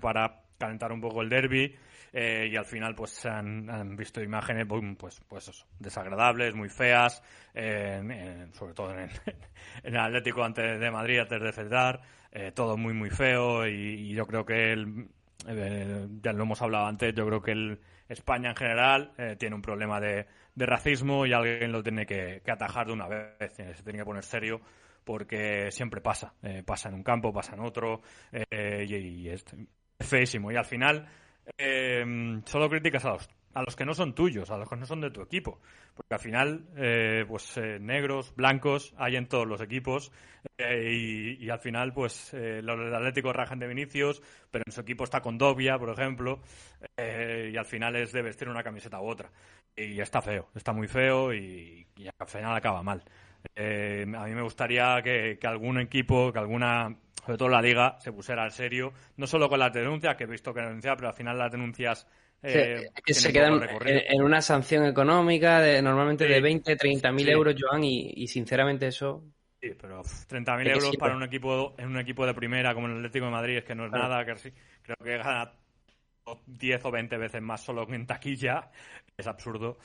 [0.00, 1.74] para calentar un poco el derby
[2.12, 4.66] eh, y al final pues han, visto imágenes
[4.98, 7.22] pues, pues desagradables, muy feas,
[7.54, 9.10] sobre todo en,
[9.84, 12.00] el Atlético antes de Madrid, antes de Cedar,
[12.32, 15.08] eh, todo muy muy feo y, yo creo que él,
[15.46, 19.62] eh, ya lo hemos hablado antes, yo creo que el, España en general tiene un
[19.62, 24.04] problema de, racismo y alguien lo tiene que, atajar de una vez, se tiene que
[24.04, 24.60] poner serio
[25.04, 26.34] porque siempre pasa,
[26.66, 28.02] pasa en un campo, pasa en otro
[28.50, 29.44] y, y es
[30.00, 31.08] feísimo y al final.
[31.58, 32.04] Eh,
[32.44, 35.00] solo críticas a los, a los que no son tuyos, a los que no son
[35.00, 35.60] de tu equipo.
[35.94, 40.12] Porque al final, eh, pues eh, negros, blancos, hay en todos los equipos.
[40.56, 45.04] Eh, y, al final, pues los del Atlético rajan de Vinicius, pero en su equipo
[45.04, 46.40] está con Dobia, por ejemplo.
[46.96, 49.30] y al final es de vestir una camiseta u otra.
[49.76, 51.86] Y está feo, está muy feo y,
[52.18, 53.02] al final acaba mal.
[53.56, 58.12] a mí me gustaría que, que algún equipo, que alguna sobre todo la liga, se
[58.12, 61.14] pusiera al serio, no solo con las denuncias, que he visto que denuncia, pero al
[61.14, 62.06] final las denuncias...
[62.42, 67.54] Eh, que se quedan en, una sanción económica de normalmente de 20, 30 mil euros,
[67.58, 69.22] Joan, y, sinceramente eso...
[69.60, 73.26] Sí, pero 30.000 euros para un equipo en un equipo de primera como el Atlético
[73.26, 74.32] de Madrid es que no es nada, que
[74.80, 75.52] creo que gana
[76.46, 78.70] 10 o 20 veces más solo en taquilla,
[79.14, 79.76] es absurdo.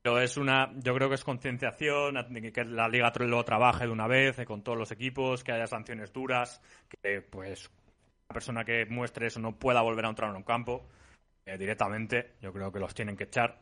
[0.00, 2.14] Pero es una, yo creo que es concienciación,
[2.52, 5.66] que la Liga lo trabaje de una vez eh, con todos los equipos, que haya
[5.66, 7.68] sanciones duras, que pues
[8.28, 10.86] la persona que muestre eso no pueda volver a entrar en un campo
[11.46, 12.34] eh, directamente.
[12.40, 13.60] Yo creo que los tienen que echar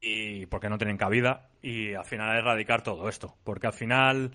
[0.00, 4.32] y porque no tienen cabida y al final erradicar todo esto, porque al final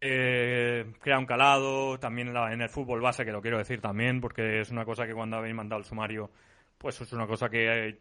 [0.00, 4.20] eh, crea un calado también en, en, el fútbol base que lo quiero decir también
[4.20, 6.30] porque es una cosa que cuando habéis mandado el sumario
[6.78, 7.98] pues es una cosa que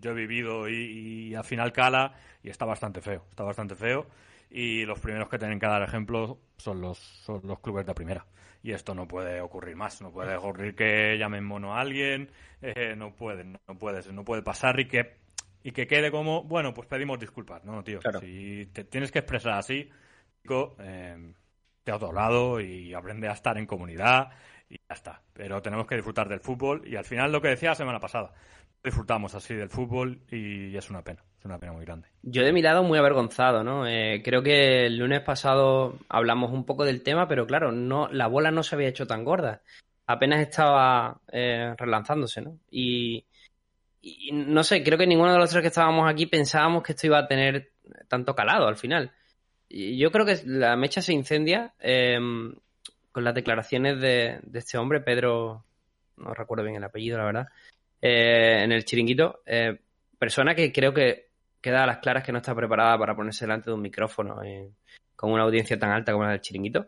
[0.00, 4.06] yo he vivido y, al final cala y está bastante feo, está bastante feo
[4.50, 8.26] y los primeros que tienen que dar ejemplo son los, son los clubes de primera.
[8.62, 12.30] Y esto no puede ocurrir más, no puede ocurrir que llamen mono a alguien,
[12.60, 15.18] eh, no puede, no puede, no puede pasar y que,
[15.62, 19.52] y que quede como, bueno, pues pedimos disculpas, no, tío, si te tienes que expresar
[19.52, 19.88] así,
[20.78, 21.32] eh,
[21.86, 24.30] a otro lado y aprende a estar en comunidad
[24.68, 25.22] y ya está.
[25.32, 28.32] Pero tenemos que disfrutar del fútbol y al final lo que decía la semana pasada,
[28.82, 32.08] disfrutamos así del fútbol y es una pena, una pena muy grande.
[32.22, 33.86] Yo de mi lado muy avergonzado, ¿no?
[33.86, 38.26] Eh, creo que el lunes pasado hablamos un poco del tema, pero claro, no, la
[38.26, 39.62] bola no se había hecho tan gorda.
[40.06, 42.58] Apenas estaba eh, relanzándose, ¿no?
[42.70, 43.24] Y,
[44.32, 47.18] no sé, creo que ninguno de los tres que estábamos aquí pensábamos que esto iba
[47.18, 47.72] a tener
[48.08, 49.10] tanto calado al final.
[49.68, 52.18] Yo creo que la mecha se incendia eh,
[53.10, 55.64] con las declaraciones de, este hombre, Pedro,
[56.18, 57.48] no recuerdo bien el apellido, la verdad,
[58.00, 59.40] eh, en el chiringuito.
[60.18, 61.25] Persona que creo que
[61.66, 64.70] queda a las claras que no está preparada para ponerse delante de un micrófono eh,
[65.16, 66.86] con una audiencia tan alta como la del chiringuito.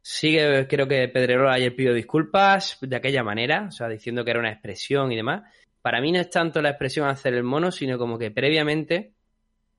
[0.00, 4.38] Sigue, creo que Pedrero ayer pidió disculpas de aquella manera, o sea, diciendo que era
[4.38, 5.52] una expresión y demás.
[5.82, 9.14] Para mí no es tanto la expresión hacer el mono, sino como que previamente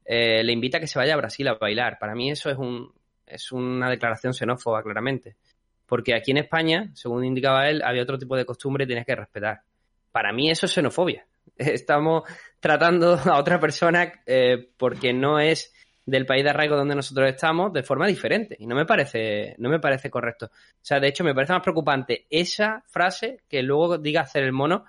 [0.04, 1.98] eh, le invita a que se vaya a Brasil a bailar.
[1.98, 2.92] Para mí eso es, un,
[3.26, 5.38] es una declaración xenófoba, claramente.
[5.86, 9.16] Porque aquí en España, según indicaba él, había otro tipo de costumbre y tienes que
[9.16, 9.62] respetar.
[10.12, 11.26] Para mí eso es xenofobia.
[11.58, 12.24] Estamos
[12.60, 15.74] tratando a otra persona eh, porque no es
[16.06, 19.70] del país de arraigo donde nosotros estamos de forma diferente y no me parece no
[19.70, 20.48] me parece correcto.
[20.48, 24.52] O sea, de hecho me parece más preocupante esa frase que luego diga hacer el
[24.52, 24.86] mono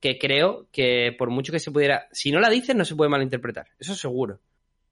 [0.00, 3.10] que creo que por mucho que se pudiera, si no la dices no se puede
[3.10, 4.40] malinterpretar, eso seguro.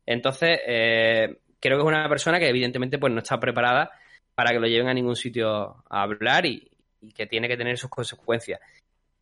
[0.06, 3.90] Entonces, eh, creo que es una persona que evidentemente pues no está preparada
[4.34, 7.78] para que lo lleven a ningún sitio a hablar y, y que tiene que tener
[7.78, 8.60] sus consecuencias.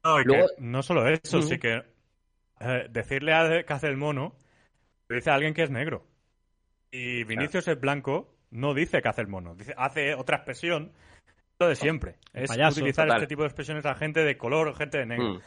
[0.04, 1.48] No, Luego, no solo eso, uh -huh.
[1.48, 1.82] sí que
[2.60, 4.36] eh, decirle a que hace el mono,
[5.08, 6.06] lo dice a alguien que es negro.
[6.90, 7.76] Y Vinicius claro.
[7.76, 10.92] es blanco, no dice que hace el mono, dice, hace otra expresión,
[11.58, 12.16] lo de siempre.
[12.32, 13.22] Es payaso, utilizar total.
[13.22, 15.34] este tipo de expresiones a gente de color, gente de negro.
[15.34, 15.40] Mm.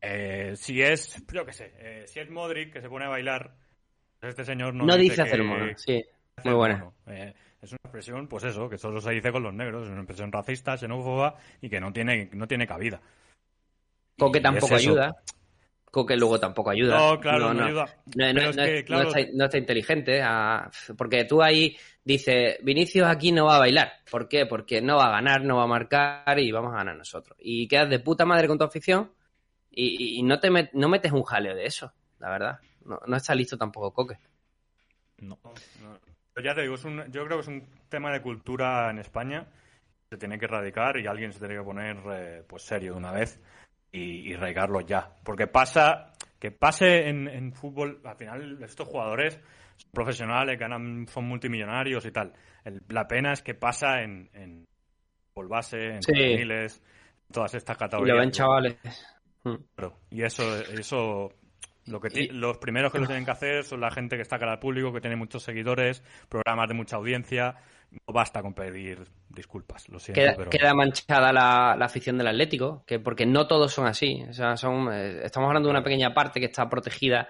[0.00, 3.54] Eh, si es, yo qué sé, eh, si es Modric que se pone a bailar,
[4.20, 6.04] este señor no, no dice, dice hacer el mono, sí,
[6.44, 6.90] muy buena.
[7.06, 10.00] Eh, es una expresión, pues eso, que solo se dice con los negros, es una
[10.00, 13.00] expresión racista, xenófoba y que no tiene, no tiene cabida.
[14.18, 15.16] Coque tampoco ayuda.
[15.90, 16.98] Coque luego tampoco ayuda.
[16.98, 17.86] No, claro, no, no ayuda.
[18.16, 19.08] No, no, es que, claro...
[19.08, 20.22] está, no, está, inteligente.
[20.22, 20.68] A...
[20.98, 23.92] Porque tú ahí dices, Vinicius aquí no va a bailar.
[24.10, 24.46] ¿Por qué?
[24.46, 27.38] Porque no va a ganar, no va a marcar y vamos a ganar nosotros.
[27.40, 29.12] Y quedas de puta madre con tu afición
[29.70, 32.58] y, y no te met, no metes un jaleo de eso, la verdad.
[32.84, 34.18] No, no está listo tampoco Coque.
[35.18, 36.42] No, no.
[36.42, 39.46] ya te digo, es un, yo creo que es un tema de cultura en España.
[40.10, 43.12] Se tiene que erradicar y alguien se tiene que poner eh, pues serio de una
[43.12, 43.40] vez
[43.94, 45.08] y, y raigarlo ya.
[45.22, 49.38] Porque pasa, que pase en, en, fútbol, al final estos jugadores
[49.76, 52.32] son profesionales, ganan, son multimillonarios y tal.
[52.64, 54.66] El, la pena es que pasa en, en
[55.32, 56.12] fútbol base, en sí.
[56.12, 56.82] juveniles,
[57.32, 58.14] todas estas categorías.
[58.14, 58.76] Y lo ven chavales.
[59.76, 61.32] Claro, y eso, eso
[61.86, 62.28] lo que y...
[62.28, 64.92] los primeros que lo tienen que hacer son la gente que está cara al público,
[64.92, 67.56] que tiene muchos seguidores, programas de mucha audiencia.
[67.90, 70.20] No basta con pedir disculpas, lo siento.
[70.20, 70.50] Queda, pero...
[70.50, 74.24] queda manchada la, la, afición del Atlético, que porque no todos son así.
[74.28, 77.28] O sea, son, eh, estamos hablando de una pequeña parte que está protegida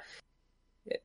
[0.87, 1.03] eh,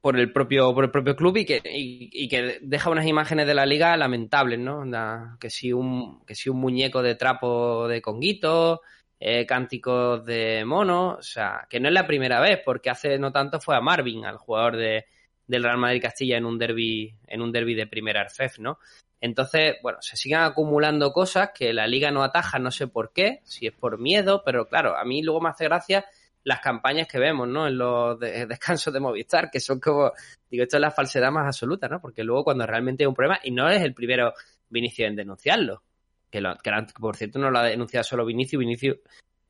[0.00, 3.46] por el propio, por el propio club y que, y, y que deja unas imágenes
[3.46, 4.84] de la liga lamentables, ¿no?
[4.84, 8.82] La, que, si un, que si un muñeco de trapo de conguito,
[9.24, 13.30] eh, cánticos de mono, o sea, que no es la primera vez, porque hace no
[13.30, 15.06] tanto fue a Marvin, al jugador de,
[15.46, 18.78] del Real Madrid Castilla en un derby, en un derby de primera Arfef, ¿no?
[19.20, 23.40] Entonces, bueno, se siguen acumulando cosas que la liga no ataja, no sé por qué,
[23.44, 26.04] si es por miedo, pero claro, a mí luego me hace gracia
[26.44, 27.68] las campañas que vemos, ¿no?
[27.68, 30.12] En los de descansos de Movistar, que son como,
[30.50, 32.00] digo, esto es la falsedad más absoluta, ¿no?
[32.00, 34.32] Porque luego cuando realmente hay un problema, y no es el primero
[34.68, 35.82] Vinicio en denunciarlo,
[36.30, 39.00] que, lo, que por cierto no lo ha denunciado solo Vinicio, Vinicio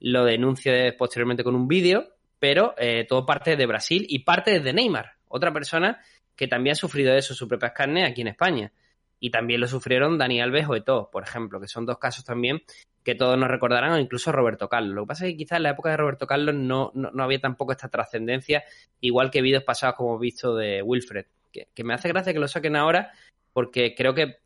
[0.00, 4.72] lo denuncia posteriormente con un vídeo, pero eh, todo parte de Brasil y parte desde
[4.72, 6.00] Neymar, otra persona
[6.36, 8.72] que también ha sufrido eso, sus propias carnes aquí en España.
[9.18, 12.62] Y también lo sufrieron Dani Alves o Eto, por ejemplo, que son dos casos también
[13.04, 14.94] que todos nos recordarán, o incluso Roberto Carlos.
[14.94, 17.24] Lo que pasa es que quizás en la época de Roberto Carlos no, no, no
[17.24, 18.64] había tampoco esta trascendencia,
[19.00, 22.48] igual que vídeos pasados como visto de Wilfred, que, que me hace gracia que lo
[22.48, 23.12] saquen ahora,
[23.52, 24.38] porque creo que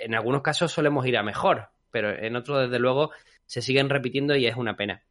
[0.00, 3.10] en algunos casos solemos ir a mejor, pero en otros, desde luego,
[3.46, 5.02] se siguen repitiendo y es una pena.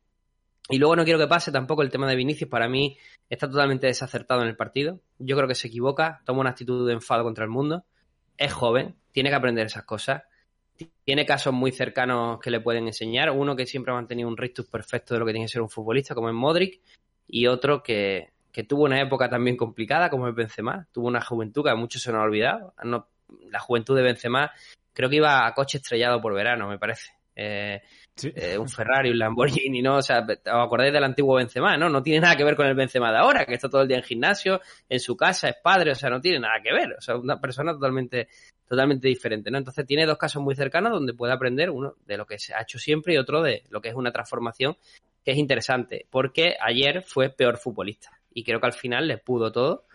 [0.69, 2.97] Y luego no quiero que pase tampoco el tema de Vinicius, para mí
[3.30, 4.99] está totalmente desacertado en el partido.
[5.17, 7.86] Yo creo que se equivoca, toma una actitud de enfado contra el mundo.
[8.38, 10.23] Es joven, tiene que aprender esas cosas.
[11.03, 13.32] Tiene casos muy cercanos que le pueden enseñar.
[13.32, 15.69] Uno que siempre ha mantenido un rictus perfecto de lo que tiene que ser un
[15.69, 16.82] futbolista, como es Modric,
[17.27, 20.88] y otro que, que tuvo una época también complicada, como es Benzema.
[20.91, 22.73] Tuvo una juventud que a muchos se nos ha olvidado.
[23.49, 24.51] La juventud de Benzema
[24.93, 27.12] creo que iba a coche estrellado por verano, me parece.
[27.36, 27.82] Eh,
[28.23, 29.97] eh, un Ferrari, un Lamborghini, ¿no?
[29.97, 31.89] O sea, os acordáis del antiguo Benzema, ¿no?
[31.89, 33.97] No tiene nada que ver con el Benzema de ahora, que está todo el día
[33.97, 36.95] en gimnasio, en su casa, es padre, o sea, no tiene nada que ver.
[36.97, 38.27] O sea, una persona totalmente
[38.67, 39.58] totalmente diferente, ¿no?
[39.58, 42.62] Entonces tiene dos casos muy cercanos donde puede aprender uno de lo que se ha
[42.62, 44.75] hecho siempre y otro de lo que es una transformación
[45.23, 49.51] que es interesante, porque ayer fue peor futbolista y creo que al final le pudo
[49.51, 49.86] todo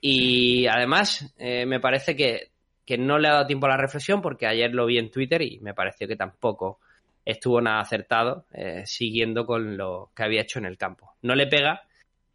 [0.00, 2.50] y además eh, me parece que,
[2.84, 5.42] que no le ha dado tiempo a la reflexión porque ayer lo vi en Twitter
[5.42, 6.80] y me pareció que tampoco
[7.24, 11.14] estuvo nada acertado eh, siguiendo con lo que había hecho en el campo.
[11.22, 11.82] No le pega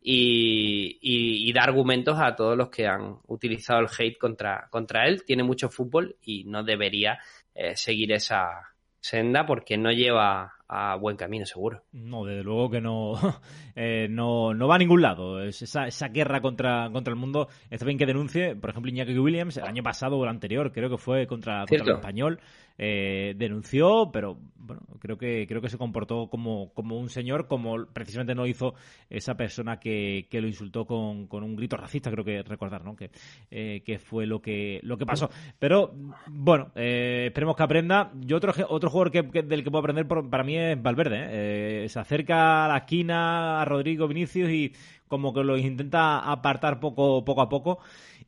[0.01, 5.23] y, da argumentos a todos los que han utilizado el hate contra, contra él.
[5.25, 7.19] Tiene mucho fútbol y no debería
[7.53, 11.83] eh, seguir esa senda porque no lleva a buen camino, seguro.
[11.93, 13.13] No, desde luego que no,
[13.75, 15.41] eh, no, no, va a ningún lado.
[15.41, 17.47] Es esa, esa guerra contra, contra el mundo.
[17.69, 20.89] Está bien que denuncie, por ejemplo, Iñaki Williams, el año pasado o el anterior, creo
[20.89, 22.39] que fue contra, contra el español,
[22.77, 27.85] eh, denunció, pero bueno, creo que creo que se comportó como, como un señor, como
[27.87, 28.75] precisamente no hizo
[29.09, 32.95] esa persona que, que lo insultó con, con, un grito racista, creo que recordar, ¿no?
[32.95, 33.09] Que,
[33.49, 35.29] eh, que fue lo que lo que pasó.
[35.57, 35.93] Pero
[36.27, 38.11] bueno, eh, esperemos que aprenda.
[38.21, 41.87] Yo otro otro jugador que, del que puedo aprender para mí es Valverde.
[41.89, 44.73] se acerca a la esquina a Rodrigo Vinicius y
[45.07, 47.79] como que lo intenta apartar poco poco a poco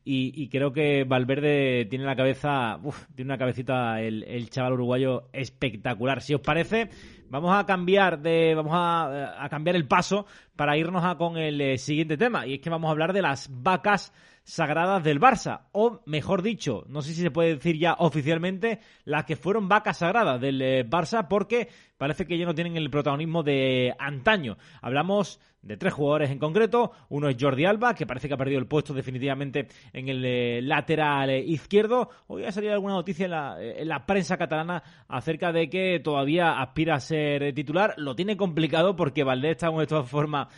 [0.04, 2.78] y, creo que Valverde tiene la cabeza,
[3.14, 6.22] tiene una cabecita el, chaval uruguayo espectacular.
[6.22, 6.88] Si os parece,
[7.28, 11.78] vamos a cambiar de, vamos a, cambiar el paso para irnos a con el eh,
[11.78, 14.12] siguiente tema y es que vamos a hablar de las vacas
[14.50, 19.24] sagradas del Barça, o mejor dicho, no sé si se puede decir ya oficialmente, las
[19.24, 23.44] que fueron vacas sagradas del eh, Barça, porque parece que ya no tienen el protagonismo
[23.44, 24.56] de antaño.
[24.82, 28.58] Hablamos de tres jugadores en concreto, uno es Jordi Alba, que parece que ha perdido
[28.58, 32.10] el puesto definitivamente en el eh, lateral eh, izquierdo.
[32.26, 36.60] Hoy ha salido alguna noticia en la, en la prensa catalana acerca de que todavía
[36.60, 37.94] aspira a ser titular.
[37.98, 40.48] Lo tiene complicado porque Valdés está en esta forma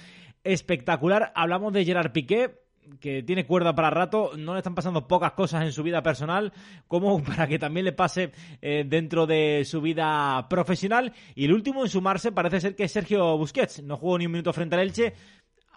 [0.44, 1.32] espectacular.
[1.34, 2.61] Hablamos de Gerard Piqué,
[3.00, 6.52] que tiene cuerda para rato, no le están pasando pocas cosas en su vida personal
[6.88, 11.12] como para que también le pase eh, dentro de su vida profesional.
[11.34, 13.82] Y el último en sumarse parece ser que es Sergio Busquets.
[13.82, 15.14] No jugó ni un minuto frente al Elche.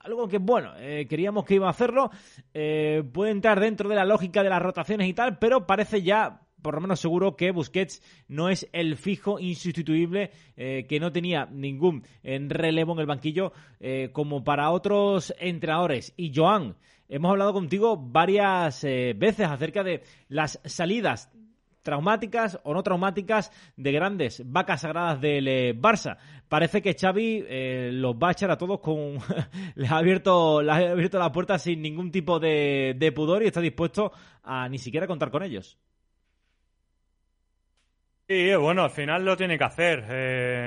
[0.03, 2.11] Algo que, bueno, eh, queríamos que iba a hacerlo.
[2.53, 6.41] Eh, puede entrar dentro de la lógica de las rotaciones y tal, pero parece ya
[6.61, 12.01] por lo menos seguro que Busquets no es el fijo insustituible que no tenía ningún
[12.23, 13.53] relevo en el banquillo
[14.13, 16.11] como para otros entrenadores.
[16.17, 16.75] Y Joan,
[17.09, 21.31] hemos hablado contigo varias eh, veces acerca de las salidas
[21.83, 26.17] traumáticas o no traumáticas de grandes vacas sagradas del eh, Barça.
[26.49, 29.19] Parece que Xavi eh, los va a echar a todos con...
[29.75, 33.47] les, ha abierto, les ha abierto la puerta sin ningún tipo de, de pudor y
[33.47, 34.11] está dispuesto
[34.43, 35.77] a ni siquiera contar con ellos.
[38.27, 40.03] Sí, bueno, al final lo tiene que hacer.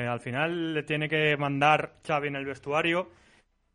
[0.09, 3.09] al final le tiene que mandar Xavi en el vestuario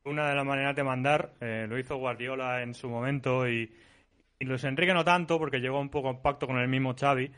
[0.06, 1.34] una de las maneras de mandar.
[1.40, 3.72] Eh, lo hizo Guardiola en su momento y,
[4.40, 7.32] y Luis Enrique no tanto porque llegó un poco en pacto con el mismo Xavi.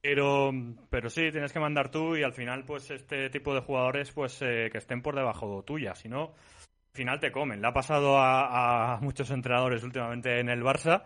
[0.00, 0.52] Pero,
[0.90, 4.40] pero sí, tienes que mandar tú y al final, pues este tipo de jugadores, pues
[4.42, 5.94] eh, que estén por debajo tuya.
[5.94, 7.60] Si no, al final te comen.
[7.60, 11.02] Le ha pasado a, muchos entrenadores últimamente en el Barça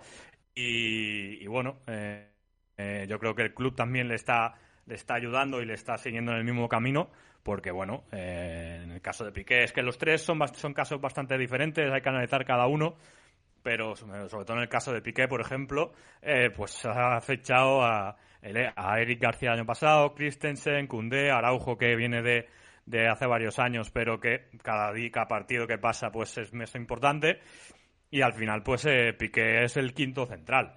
[0.54, 2.28] y, bueno, eh,
[3.08, 4.54] yo creo que el club también le está,
[4.86, 7.10] le está ayudando y le está siguiendo en el mismo camino
[7.42, 11.90] porque bueno, eh, caso de Piqué es que los tres son, son casos bastante diferentes,
[11.92, 12.96] hay que analizar cada uno,
[13.62, 18.16] pero sobre todo en el caso de Piqué, por ejemplo, eh, pues ha fechado a,
[18.76, 22.48] a Eric García el año pasado, Christensen, Koundé, Araujo que viene de,
[22.86, 26.74] de hace varios años, pero que cada día, cada partido que pasa pues es más
[26.74, 27.40] importante
[28.10, 30.74] y al final pues eh, Piqué es el quinto central.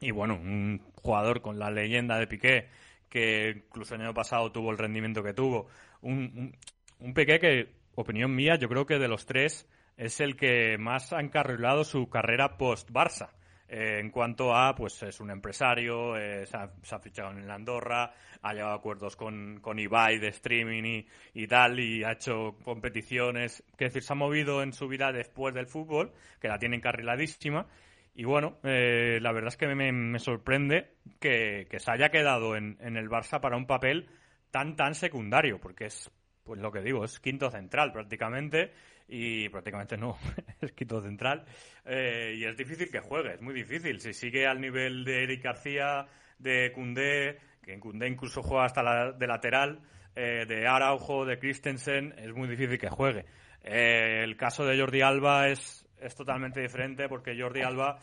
[0.00, 2.68] y bueno, un jugador con la leyenda de Piqué
[3.12, 5.68] que incluso el año pasado tuvo el rendimiento que tuvo.
[6.02, 6.54] Un,
[6.98, 11.20] un, que, opinión mía, yo creo que de los tres es el que más ha
[11.20, 13.30] encarrilado su carrera post-Barça.
[13.68, 18.12] Eh, en cuanto a, pues es un empresario, eh, se, ha, fichado en la Andorra,
[18.42, 23.64] ha llevado acuerdos con, con Ibai de streaming y, y, tal, y ha hecho competiciones,
[23.78, 27.66] que decir, se ha movido en su vida después del fútbol, que la tiene encarriladísima,
[28.14, 33.08] y bueno, eh, la verdad es que me, sorprende que, se haya quedado en, el
[33.08, 34.08] Barça para un papel
[34.52, 36.08] tan, tan secundario, porque es,
[36.44, 38.72] pues lo que digo, es quinto central prácticamente,
[39.08, 40.16] y prácticamente no,
[40.60, 41.44] es quinto central,
[41.84, 44.00] eh, y es difícil que juegue, es muy difícil.
[44.00, 46.06] Si sigue al nivel de Eric García,
[46.38, 49.80] de Cundé, que en Cundé incluso juega hasta la, de lateral,
[50.14, 53.24] eh, de Araujo, de Christensen, es muy difícil que juegue.
[53.62, 57.98] el caso de Jordi Alba es es totalmente diferente porque Jordi Alba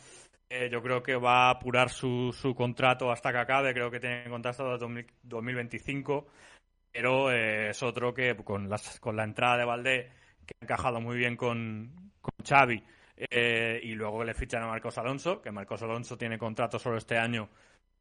[0.50, 4.00] eh, yo creo que va a apurar su, su contrato hasta que acabe, creo que
[4.00, 4.86] tiene contrato hasta
[5.24, 6.28] 2025,
[6.92, 10.12] pero eh, es otro que con, las, con la entrada de Valdé,
[10.46, 12.84] que ha encajado muy bien con, con Xavi,
[13.20, 17.18] Eh, y luego le fichan a Marcos Alonso, que Marcos Alonso tiene contrato solo este
[17.18, 17.50] año,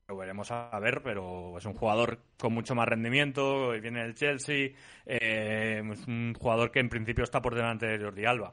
[0.06, 4.70] lo veremos a ver, pero es un jugador con mucho más rendimiento, viene del Chelsea,
[5.04, 8.52] eh, es un jugador que en principio está por delante de Jordi Alba.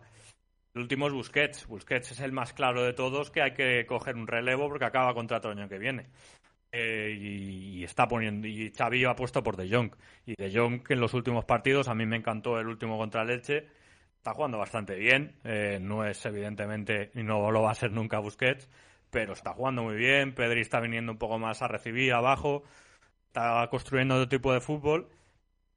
[0.75, 1.67] El último es Busquets.
[1.67, 5.13] Busquets es el más claro de todos que hay que coger un relevo porque acaba
[5.13, 6.07] contrato el año que viene.
[6.71, 9.95] Eh, y, está poniendo y Xavi ha puesto por De Jong.
[10.25, 13.23] Y De Jong que en los últimos partidos a mí me encantó el último contra
[13.23, 13.67] Leche
[14.17, 15.37] está jugando bastante bien.
[15.45, 18.69] Eh, no es evidentemente y no lo va a ser nunca Busquets
[19.09, 20.35] pero está jugando muy bien.
[20.35, 22.63] Pedri está viniendo un poco más a recibir abajo.
[23.27, 25.09] Está construyendo otro tipo de fútbol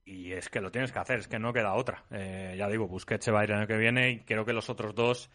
[0.09, 2.05] y es que lo tienes que hacer es que no queda otra.
[2.11, 4.55] Eh, ya digo Busquets se va a ir el año que viene y creo que
[4.55, 5.31] los otros dos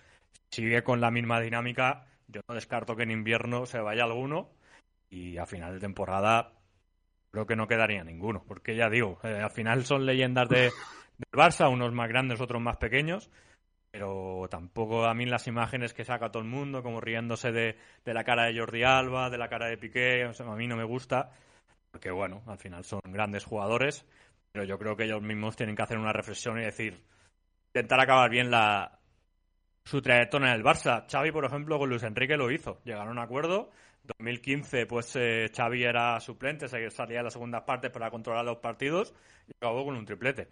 [0.50, 2.08] sigue con la misma dinámica.
[2.28, 4.50] Yo no descarto que en invierno se vaya alguno
[5.12, 6.54] y a final de temporada
[7.32, 11.32] creo que no quedaría ninguno, porque ya digo, eh, al final son leyendas de, del
[11.32, 13.30] Barça, unos más grandes, otros más pequeños,
[13.92, 18.14] pero tampoco a mí las imágenes que saca todo el mundo, como riéndose de, de
[18.14, 21.32] la cara de Jordi Alba, de la cara de Piqué, a mí no me gusta,
[21.92, 24.06] porque bueno, al final son grandes jugadores,
[24.54, 27.04] pero yo creo que ellos mismos tienen que hacer una reflexión y decir,
[27.74, 29.00] intentar acabar bien la
[29.84, 31.06] su trayectoria en el Barça.
[31.12, 33.72] Xavi, por ejemplo, con Luis Enrique lo hizo, llegaron a un acuerdo
[34.04, 39.14] 2015, pues eh, Xavi era suplente, salía en las segundas partes para controlar los partidos
[39.48, 40.50] y acabó con un triplete.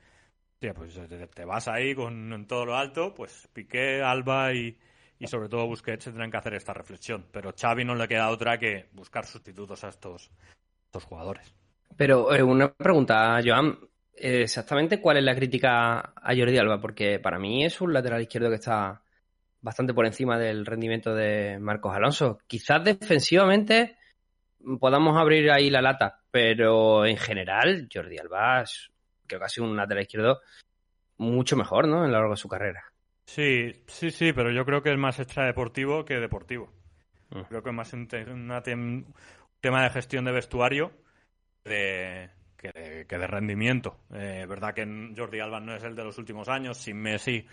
[0.73, 0.99] pues
[1.35, 4.77] te, vas ahí con en todo lo alto, pues Piqué, Alba y,
[5.25, 7.27] sobre todo Busquets tendrán que hacer esta reflexión.
[7.31, 10.31] Pero Xavi no le queda otra que buscar sustitutos a estos,
[10.85, 11.53] estos jugadores.
[11.95, 13.77] Pero eh, una pregunta, Joan.
[14.23, 18.49] Exactamente cuál es la crítica a Jordi Alba, porque para mí es un lateral izquierdo
[18.49, 19.01] que está
[19.61, 22.37] bastante por encima del rendimiento de Marcos Alonso.
[22.45, 23.97] Quizás defensivamente
[24.79, 28.63] podamos abrir ahí la lata, pero en general Jordi Alba
[29.25, 30.41] creo que ha sido un lateral izquierdo
[31.17, 32.05] mucho mejor, ¿no?
[32.05, 32.83] En lo largo de su carrera.
[33.25, 36.71] Sí, sí, sí, pero yo creo que es más extradeportivo que deportivo.
[37.31, 37.41] Mm.
[37.49, 38.07] Creo que es más un,
[39.61, 40.91] tema de gestión de vestuario
[42.61, 43.97] que, de, rendimiento.
[44.11, 47.45] Es eh, verdad que Jordi Alba no es el de los últimos años, sin Messi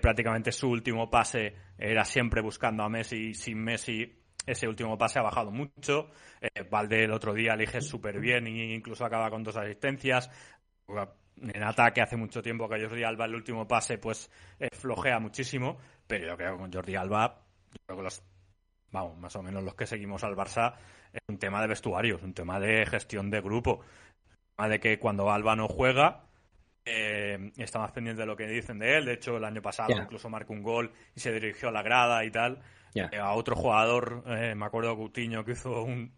[0.00, 5.22] prácticamente su último pase era siempre buscando a Messi sin Messi ese último pase ha
[5.22, 6.10] bajado mucho.
[6.40, 10.30] Eh, Valde el otro día elige súper bien e incluso acaba con dos asistencias.
[11.36, 15.78] En ataque hace mucho tiempo que Jordi Alba el último pase pues eh, flojea muchísimo,
[16.06, 17.42] pero yo creo que con Jordi Alba,
[17.86, 18.22] creo que los,
[18.92, 20.74] vamos, más o menos los que seguimos al Barça,
[21.12, 23.80] es un tema de vestuario, es un tema de gestión de grupo.
[24.58, 26.26] De que cuando Alba no juega,
[26.84, 29.04] eh, está más pendiente de lo que dicen de él.
[29.04, 32.24] De hecho, el año pasado incluso marcó un gol y se dirigió a la grada
[32.24, 32.62] y tal.
[32.94, 36.12] Eh, a otro jugador, eh, me acuerdo Coutinho, que hizo un,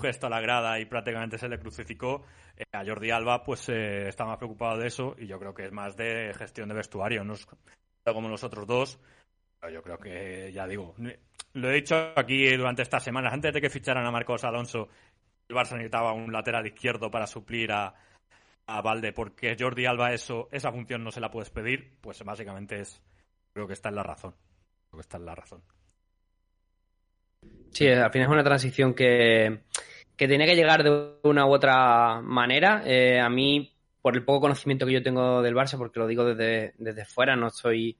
[0.00, 2.24] gesto a la grada y prácticamente se le crucificó.
[2.56, 5.72] Eh, a Jordi Alba, pues está más preocupado de eso y yo creo que es
[5.72, 7.46] más de gestión de vestuario, no es
[8.04, 8.98] como los otros dos.
[9.60, 10.94] Pero yo creo que, ya digo,
[11.52, 14.88] lo he dicho aquí durante estas semanas, antes de que ficharan a Marcos Alonso,
[15.48, 17.94] el Barça necesitaba un lateral izquierdo para suplir a,
[18.66, 22.80] a Valde porque Jordi Alba eso, esa función no se la puedes pedir, pues básicamente
[22.80, 23.02] es,
[23.52, 24.34] creo que está en la razón.
[24.88, 25.62] Creo que está en la razón.
[27.70, 29.62] Sí, al final es una transición que,
[30.16, 32.82] que tenía que llegar de una u otra manera.
[32.84, 36.24] Eh, a mí, por el poco conocimiento que yo tengo del Barça, porque lo digo
[36.24, 37.98] desde, desde fuera, no estoy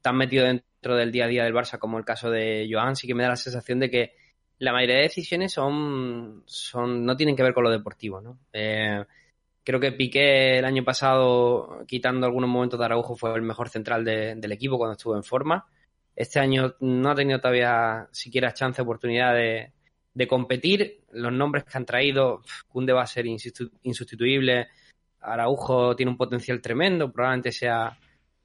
[0.00, 3.06] tan metido dentro del día a día del Barça como el caso de Joan, sí
[3.06, 4.14] que me da la sensación de que
[4.60, 8.38] la mayoría de decisiones son, son no tienen que ver con lo deportivo, ¿no?
[8.52, 9.04] Eh,
[9.62, 14.04] Creo que Piqué el año pasado, quitando algunos momentos de Araujo, fue el mejor central
[14.04, 15.66] del equipo cuando estuvo en forma.
[16.16, 19.72] Este año no ha tenido todavía siquiera chance, oportunidad de,
[20.26, 21.04] competir.
[21.12, 24.68] Los nombres que han traído, Kunde va a ser insustituible.
[25.20, 27.96] Araujo tiene un potencial tremendo, probablemente sea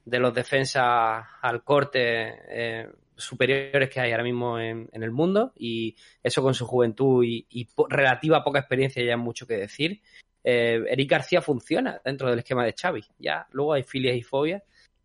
[0.04, 5.96] de los defensas al corte eh, superiores que hay ahora mismo en, el mundo y
[6.24, 10.02] eso con su juventud y, relativa poca experiencia ya mucho que decir
[10.44, 13.04] eh, Eric García funciona dentro del esquema de Xavi.
[13.18, 14.62] Ya, luego hay filias y fobias.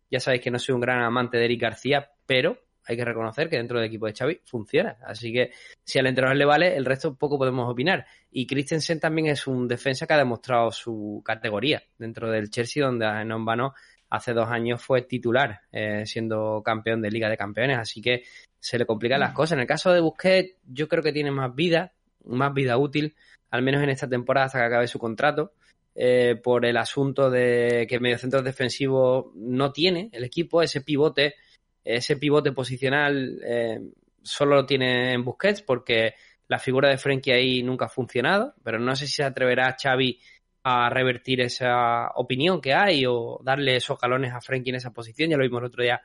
[0.09, 3.49] Ya sabéis que no soy un gran amante de Eric García, pero hay que reconocer
[3.49, 4.97] que dentro del equipo de Xavi funciona.
[5.05, 5.51] Así que
[5.83, 8.05] si al entrenador le vale, el resto poco podemos opinar.
[8.31, 13.05] Y Christensen también es un defensa que ha demostrado su categoría dentro del Chelsea, donde
[13.05, 13.73] en vano
[14.11, 17.79] hace dos años fue titular, eh, siendo campeón de Liga de Campeones.
[17.79, 18.23] Así que
[18.59, 19.35] se le complican las mm.
[19.35, 19.53] cosas.
[19.53, 21.93] En el caso de Busquets, yo creo que tiene más vida,
[22.25, 23.15] más vida útil
[23.51, 25.53] al menos en esta temporada hasta que acabe su contrato,
[25.93, 31.35] eh, por el asunto de que mediocentro defensivo no tiene el equipo, ese pivote,
[31.83, 33.81] ese pivote posicional eh,
[34.23, 36.13] solo lo tiene en Busquets porque
[36.47, 40.19] la figura de Frenkie ahí nunca ha funcionado, pero no sé si se atreverá Xavi
[40.63, 45.29] a revertir esa opinión que hay o darle esos galones a Frenkie en esa posición.
[45.29, 46.01] Ya lo vimos el otro día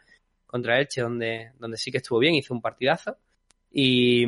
[0.46, 3.18] contra Elche, donde, donde sí que estuvo bien, hizo un partidazo.
[3.70, 4.24] Y,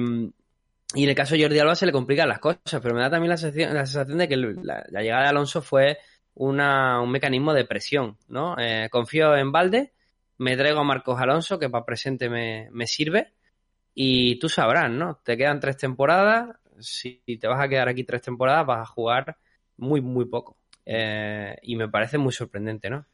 [0.94, 3.10] y en el caso de Jordi Alba se le complican las cosas, pero me da
[3.10, 5.98] también la sensación, la sensación de que la, llegada de Alonso fue
[6.34, 8.56] una, un mecanismo de presión, ¿no?
[8.58, 9.92] Eh, confío en Valde,
[10.38, 13.34] me traigo a Marcos Alonso, que para presente me, me sirve,
[13.94, 15.20] y tú sabrás, ¿no?
[15.24, 19.36] Te quedan tres temporadas, si te vas a quedar aquí tres temporadas, vas a jugar
[19.78, 20.56] muy, muy poco.
[20.84, 23.06] Eh, y me parece muy sorprendente, ¿no?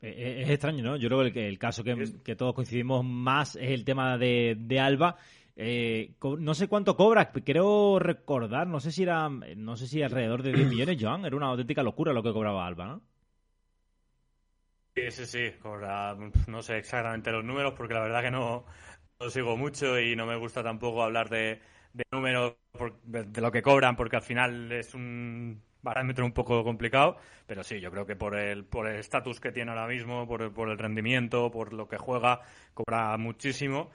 [0.00, 0.96] Eh, eh, es extraño, ¿no?
[0.96, 5.16] Yo creo que el, caso que, todos coincidimos más es el tema de, de Alba.
[5.56, 10.52] no sé cuánto cobra, creo recordar, no sé si era, no sé si alrededor de
[10.52, 13.02] 10 millones, Joan, era una auténtica locura lo que cobraba Alba, ¿no?
[14.94, 18.64] Sí, sí, sí, cobra, no sé exactamente los números porque la verdad que no,
[19.20, 21.60] lo sigo mucho y no me gusta tampoco hablar de,
[21.92, 22.54] de números
[23.04, 27.16] de lo que cobran porque al final es un parámetro un poco complicado,
[27.46, 30.42] pero sí, yo creo que por el por el estatus que tiene ahora mismo, por
[30.42, 32.40] el, por el rendimiento, por lo que juega,
[32.74, 33.90] cobra muchísimo.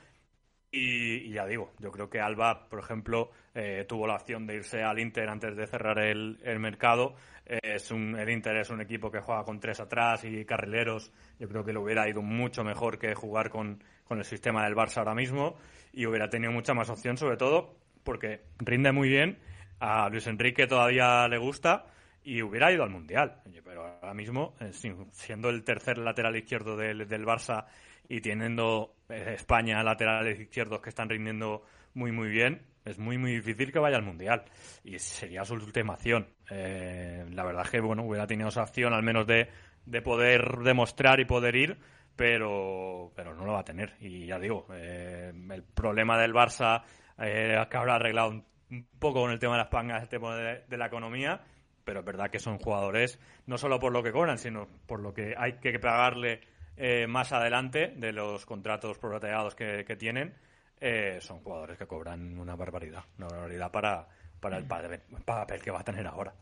[0.75, 4.81] Y, ya digo, yo creo que Alba, por ejemplo, eh, tuvo la opción de irse
[4.81, 7.13] al Inter antes de cerrar el, el mercado.
[7.45, 11.11] Eh, es un, el Inter es un equipo que juega con tres atrás y carrileros.
[11.37, 14.75] Yo creo que le hubiera ido mucho mejor que jugar con, con el sistema del
[14.75, 15.57] Barça ahora mismo
[15.91, 19.37] y hubiera tenido mucha más opción, sobre todo porque rinde muy bien
[19.83, 21.85] a Luis Enrique todavía le gusta
[22.23, 23.41] y hubiera ido al Mundial.
[23.65, 27.65] Pero ahora mismo, eh, siendo el tercer lateral izquierdo del, del Barça
[28.07, 31.63] y teniendo eh, España laterales izquierdos que están rindiendo
[31.95, 34.45] muy, muy bien, es muy, muy difícil que vaya al Mundial.
[34.85, 36.29] Y sería su última acción.
[36.49, 39.49] Eh, la verdad es que, bueno, hubiera tenido esa opción al menos de,
[39.85, 41.77] de poder demostrar y poder ir,
[42.15, 43.95] pero, pero no lo va a tener.
[43.99, 46.83] Y ya digo, el problema del Barça
[47.17, 50.77] eh, que habrá arreglado un poco con el tema de las pangas, el tema de,
[50.77, 51.41] la economía,
[51.83, 55.13] pero es verdad que son jugadores no solo por lo que cobran, sino por lo
[55.13, 56.41] que hay que pagarle
[56.75, 60.33] eh, más adelante de los contratos prorrateados que, tienen.
[60.79, 64.07] Eh, son jugadores que cobran una barbaridad, una barbaridad para,
[64.39, 66.33] para el papel que va a tener ahora.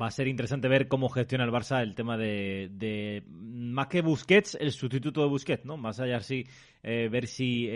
[0.00, 4.02] va a ser interesante ver cómo gestiona el Barça el tema de, de más que
[4.02, 5.76] Busquets, el sustituto de Busquets, ¿no?
[5.76, 6.46] Más allá sí,
[6.82, 7.68] eh, ver si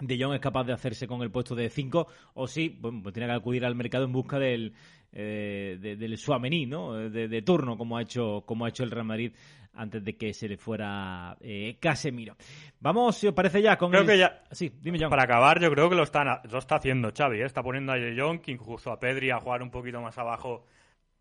[0.00, 3.26] de Jong es capaz de hacerse con el puesto de 5 o si pues tiene
[3.26, 4.74] que acudir al mercado en busca del
[5.12, 6.92] eh, del Suamení, ¿no?
[6.92, 9.32] De, turno como ha hecho como ha hecho el Real Madrid
[9.74, 12.36] antes de que se le fuera eh, Casemiro.
[12.80, 15.10] Vamos, si os parece ya con creo que ya sí, dime John.
[15.10, 17.44] Para acabar, yo creo que lo está lo está haciendo Xavi, ¿eh?
[17.44, 20.66] está poniendo a De Jong, incluso a Pedri a jugar un poquito más abajo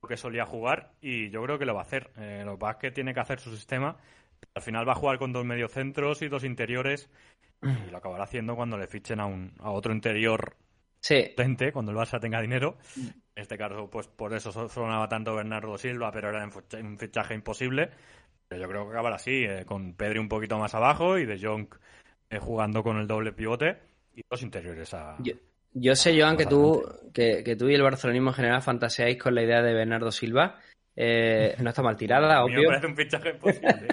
[0.08, 2.12] que solía jugar y yo creo que lo va a hacer.
[2.18, 3.98] Eh, lo que pasa es que tiene que hacer su sistema.
[4.54, 7.10] Al final va a jugar con dos mediocentros y dos interiores
[7.62, 10.56] y lo acabará haciendo cuando le fichen a, un, a otro interior
[11.00, 11.34] sí.
[11.36, 12.78] potente, cuando el Barça tenga dinero.
[12.96, 17.90] En este caso, pues por eso sonaba tanto Bernardo Silva, pero era un fichaje imposible.
[18.48, 21.40] Pero yo creo que acabará así, eh, con Pedri un poquito más abajo y De
[21.40, 21.68] Jong
[22.30, 23.78] eh, jugando con el doble pivote
[24.16, 25.18] y los interiores a...
[25.74, 26.84] Yo, sé, Joan, que tú,
[27.14, 30.60] que, que, tú y el barcelonismo en general fantaseáis con la idea de Bernardo Silva.
[31.00, 32.62] Eh, no está mal tirada, obvio.
[32.62, 33.88] Me parece un fichaje imposible.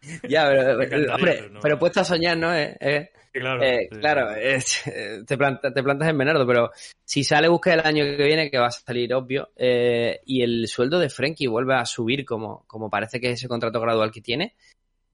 [0.26, 2.54] ya, pero, hombre, pero puesto a soñar, ¿no?
[2.54, 4.28] Eh, eh, claro, eh, claro
[5.26, 6.70] te, plantas, te plantas en Bernardo, pero
[7.04, 10.98] si sale busca el año que viene, que va a salir obvio, y el sueldo
[10.98, 14.54] de Frenkie vuelve a subir como, como parece que es ese contrato gradual que tiene,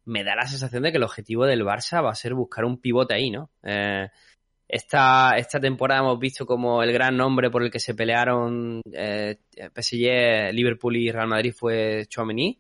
[0.05, 2.81] me da la sensación de que el objetivo del Barça va a ser buscar un
[2.81, 3.51] pivote ahí, ¿no?
[4.69, 9.39] Esta, esta temporada hemos visto como el gran nombre por el que se pelearon eh,
[9.75, 12.59] PSG, Liverpool y Real Madrid fue Chouameni.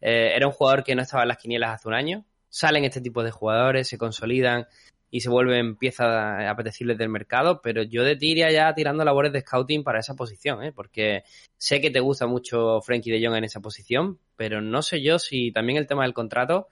[0.00, 2.24] Eh, era un jugador que no estaba en las quinielas hace un año.
[2.50, 4.66] Salen este tipo de jugadores, se consolidan
[5.10, 9.32] y se vuelven piezas apetecibles del mercado, pero yo de ti iría ya tirando labores
[9.32, 10.72] de scouting para esa posición, ¿eh?
[10.72, 11.22] porque
[11.56, 15.18] sé que te gusta mucho Frankie de Jong en esa posición, pero no sé yo
[15.18, 16.68] si también el tema del contrato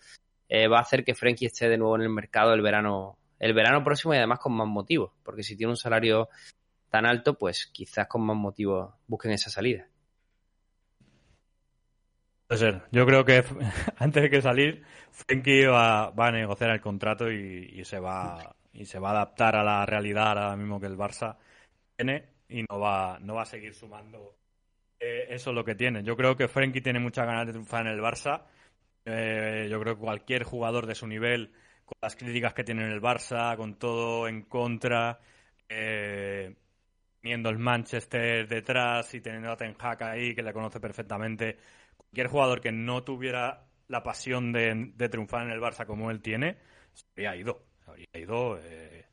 [0.48, 3.52] eh, va a hacer que Frankie esté de nuevo en el mercado el verano el
[3.52, 6.30] verano próximo y además con más motivos, porque si tiene un salario
[6.88, 9.86] tan alto, pues quizás con más motivos busquen esa salida.
[12.46, 12.82] Puede ser.
[12.90, 13.44] Yo creo que
[13.98, 18.98] antes de que salir, Frenkie va, a negociar el contrato y, se va y se
[18.98, 21.36] va a adaptar a la realidad ahora mismo que el Barça
[21.96, 24.36] tiene y no va, no va a seguir sumando
[25.00, 26.02] eh, eso es lo que tiene.
[26.02, 28.44] Yo creo que Frenkie tiene muchas ganas de triunfar en el Barça.
[29.04, 31.52] Eh, yo creo que cualquier jugador de su nivel
[31.84, 35.20] con las críticas que tiene el Barça, con todo en contra,
[35.68, 36.54] eh,
[37.20, 41.58] teniendo el Manchester detrás y teniendo a Ten Hag ahí, que le conoce perfectamente.
[41.96, 46.56] Cualquier jugador que no tuviera la pasión de, triunfar en el Barça como él tiene,
[46.92, 47.62] se habría ido.
[47.84, 48.58] Se habría ido.
[48.62, 49.06] Eh,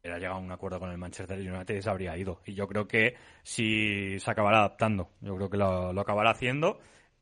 [0.00, 2.40] hubiera llegado a un acuerdo con el Manchester United y se habría ido.
[2.46, 5.10] Y yo creo que si se acabará adaptando.
[5.20, 6.80] Yo creo que lo, lo acabará haciendo.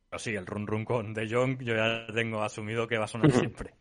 [0.09, 3.09] Pero sí, el run run con De Jong yo ya tengo asumido que va a
[3.09, 3.75] sonar siempre.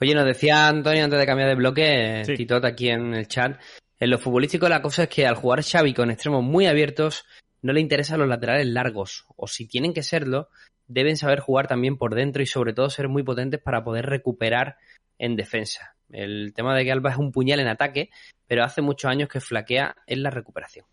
[0.00, 2.34] Oye, nos decía Antonio antes de cambiar de bloque, sí.
[2.34, 3.60] Titot aquí en el chat,
[3.98, 7.24] en lo futbolístico la cosa es que al jugar Xavi con extremos muy abiertos,
[7.62, 10.48] no le interesan los laterales largos, o si tienen que serlo,
[10.86, 14.76] deben saber jugar también por dentro y sobre todo ser muy potentes para poder recuperar
[15.18, 15.94] en defensa.
[16.10, 18.10] El tema de que Alba es un puñal en ataque,
[18.46, 20.86] pero hace muchos años que flaquea en la recuperación.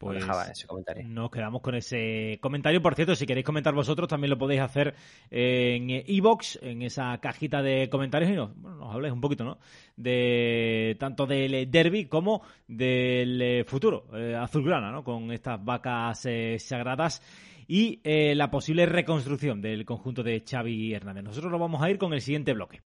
[0.00, 1.06] Pues ese comentario.
[1.06, 2.80] Nos quedamos con ese comentario.
[2.80, 4.94] Por cierto, si queréis comentar vosotros, también lo podéis hacer
[5.30, 9.58] en iBox, en esa cajita de comentarios, y nos, bueno, nos habléis un poquito, ¿no?
[9.96, 15.04] De tanto del derby como del eh, futuro eh, azulgrana, ¿no?
[15.04, 17.20] Con estas vacas eh, sagradas
[17.68, 21.24] y eh, la posible reconstrucción del conjunto de Xavi Hernández.
[21.24, 22.80] Nosotros nos vamos a ir con el siguiente bloque.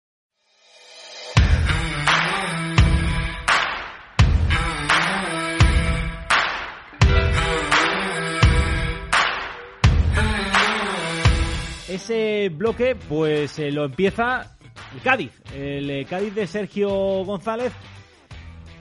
[11.95, 14.57] Ese bloque, pues eh, lo empieza
[14.97, 16.91] el Cádiz, el eh, Cádiz de Sergio
[17.25, 17.73] González,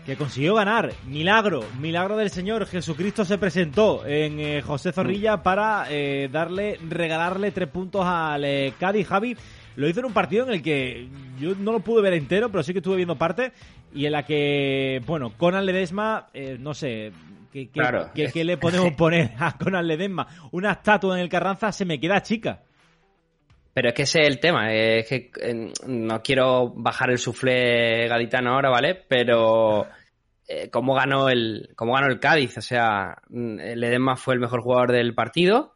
[0.03, 0.91] que consiguió ganar.
[1.05, 2.66] Milagro, milagro del Señor.
[2.66, 9.07] Jesucristo se presentó en eh, José Zorrilla para eh, darle, regalarle tres puntos al Cádiz.
[9.07, 9.38] Javi
[9.76, 11.07] lo hizo en un partido en el que
[11.39, 13.51] yo no lo pude ver entero, pero sí que estuve viendo parte.
[13.93, 17.11] Y en la que, bueno, Conan Ledesma, no sé,
[17.51, 20.26] ¿qué, qué, le podemos poner a Conan Ledesma?
[20.51, 22.64] Una estatua en el Carranza se me queda chica.
[23.74, 25.32] Pero es que ese es el tema, es que
[25.88, 29.03] no quiero bajar el suflé gaditano ahora, ¿vale?
[29.07, 29.88] Pero
[30.47, 32.57] eh, ¿cómo, ganó el, ¿cómo ganó el Cádiz?
[32.57, 35.76] O sea, mm, el Edema fue el mejor jugador del partido,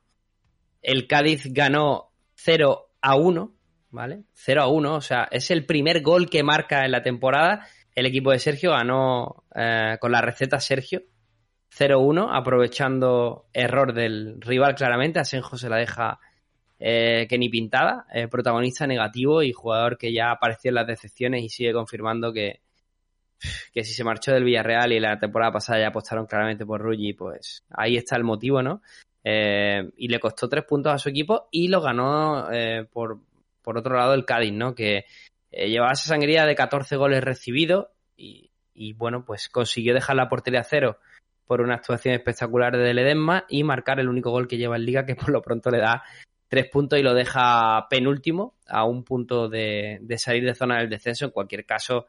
[0.84, 3.56] el Cádiz ganó 0 a 1,
[3.90, 4.24] ¿vale?
[4.34, 7.68] 0 a 1, o sea, es el primer gol que marca en la temporada.
[7.96, 11.02] El equipo de Sergio ganó eh, con la receta Sergio
[11.78, 15.20] 0-1, aprovechando error del rival claramente.
[15.20, 16.20] Asenjo se la deja
[16.80, 21.44] eh, que ni pintada, eh, protagonista negativo y jugador que ya apareció en las decepciones
[21.44, 22.62] y sigue confirmando que,
[23.74, 27.14] que si se marchó del Villarreal y la temporada pasada ya apostaron claramente por Ruggi,
[27.14, 28.84] pues ahí está el motivo, ¿no?
[29.24, 32.48] Eh, y le costó tres puntos a su equipo y lo ganó
[32.92, 33.20] por,
[33.64, 34.76] por otro lado el Cádiz, ¿no?
[34.76, 35.06] Que
[35.52, 40.60] llevaba esa sangría de 14 goles recibidos y, y, bueno, pues consiguió dejar la portería
[40.60, 41.00] a cero
[41.48, 45.06] por una actuación espectacular de Ledesma y marcar el único gol que lleva en liga
[45.06, 46.04] que por lo pronto le da
[46.48, 51.26] tres puntos y lo deja penúltimo a un punto de, salir de zona del descenso.
[51.26, 52.08] En cualquier caso,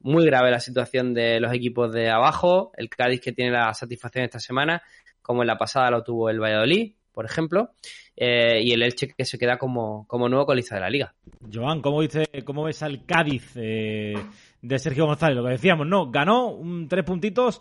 [0.00, 2.72] muy grave la situación de los equipos de abajo.
[2.76, 4.82] El Cádiz que tiene la satisfacción esta semana,
[5.22, 7.70] como en la pasada lo tuvo el Valladolid, por ejemplo,
[8.16, 11.14] eh, y el Elche que se queda como, como nuevo colista de la liga.
[11.52, 14.14] Joan, ¿cómo, dice, cómo ves al Cádiz eh,
[14.62, 15.36] de Sergio González?
[15.36, 17.60] Lo que decíamos, no, ganó un, tres puntitos,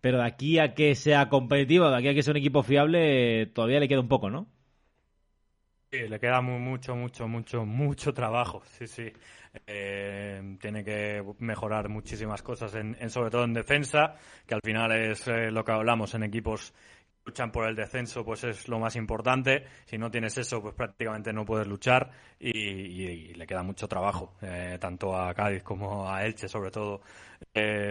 [0.00, 3.46] pero de aquí a que sea competitivo, de aquí a que sea un equipo fiable,
[3.46, 4.46] todavía le queda un poco, ¿no?
[5.92, 8.62] Sí, le queda mucho, mucho, mucho, mucho trabajo.
[8.64, 9.12] Sí, sí.
[9.66, 14.14] Eh, tiene que mejorar muchísimas cosas, en, sobre todo en defensa,
[14.46, 18.24] que al final es eh, lo que hablamos en equipos que luchan por el descenso,
[18.24, 19.64] pues es lo más importante.
[19.84, 24.78] Si no tienes eso, pues prácticamente no puedes luchar y, le queda mucho trabajo, eh,
[24.80, 27.00] tanto a Cádiz como a Elche, sobre todo.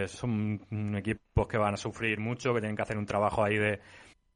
[0.08, 3.82] son equipos que van a sufrir mucho, que tienen que hacer un trabajo ahí de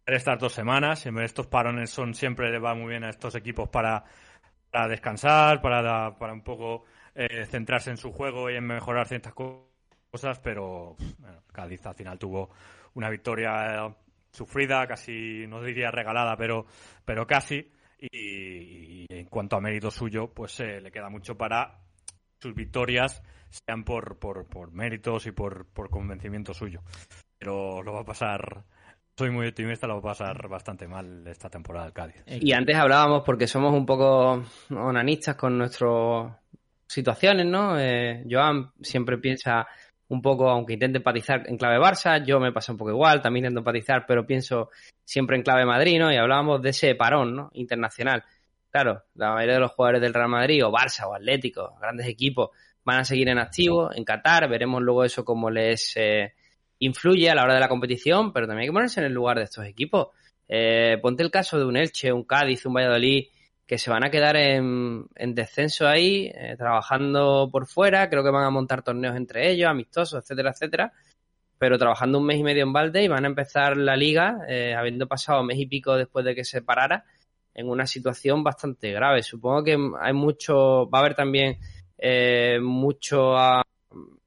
[0.05, 1.05] estas dos semanas.
[1.05, 4.03] Estos parones son siempre le va muy bien a estos equipos para,
[4.71, 6.85] para descansar, para, para un poco
[7.15, 12.17] eh, centrarse en su juego y en mejorar ciertas cosas, pero bueno, Cádiz al final
[12.17, 12.49] tuvo
[12.95, 13.95] una victoria eh,
[14.31, 16.65] sufrida, casi no diría regalada, pero,
[17.05, 17.71] pero casi.
[17.99, 21.79] Y, en cuanto a mérito suyo, pues eh, le queda mucho para
[22.39, 26.81] sus victorias, sean por, por, por méritos y por, por convencimiento suyo.
[27.37, 28.65] Pero lo va a pasar
[29.17, 32.23] soy muy optimista, lo va a pasar bastante mal esta temporada del Cádiz.
[32.25, 36.33] Y antes hablábamos porque somos un poco onanistas con nuestras
[36.87, 37.79] situaciones, ¿no?
[37.79, 39.67] Eh, Joan siempre piensa
[40.09, 43.45] un poco, aunque intente empatizar en clave Barça, yo me pasa un poco igual, también
[43.45, 44.69] intento empatizar, pero pienso
[45.03, 46.11] siempre en clave Madrid, ¿no?
[46.11, 47.49] Y hablábamos de ese parón, ¿no?
[47.53, 48.23] Internacional.
[48.69, 52.49] Claro, la mayoría de los jugadores del Real Madrid, o Barça, o Atlético, grandes equipos,
[52.83, 55.93] van a seguir en activo en Qatar, veremos luego eso como les...
[55.95, 56.33] Eh,
[56.79, 59.37] influye a la hora de la competición, pero también hay que ponerse en el lugar
[59.37, 60.09] de estos equipos.
[60.47, 63.27] Eh, ponte el caso de un Elche, un Cádiz, un Valladolid,
[63.65, 68.43] que se van a quedar en, descenso ahí, eh, trabajando por fuera, creo que van
[68.43, 70.93] a montar torneos entre ellos, amistosos, etcétera, etcétera,
[71.57, 74.75] pero trabajando un mes y medio en balde y van a empezar la liga, eh,
[74.75, 77.05] habiendo pasado mes y pico después de que se parara,
[77.55, 79.23] en una situación bastante grave.
[79.23, 81.57] Supongo que hay mucho, va a haber también
[82.61, 83.37] mucho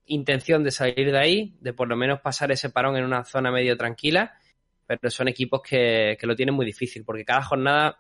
[0.06, 3.50] intención de salir de ahí, de por lo menos pasar ese parón en una zona
[3.50, 4.34] medio tranquila,
[4.86, 7.98] pero son equipos que, lo tienen muy difícil, porque cada jornada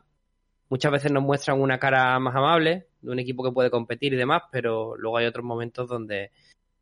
[0.68, 4.16] muchas veces nos muestran una cara más amable de un equipo que puede competir y
[4.16, 6.30] demás, pero luego hay otros momentos donde...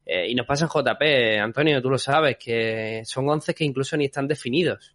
[0.07, 3.97] Eh, y nos pasa en JP, Antonio, tú lo sabes, que son once que incluso
[3.97, 4.95] ni están definidos.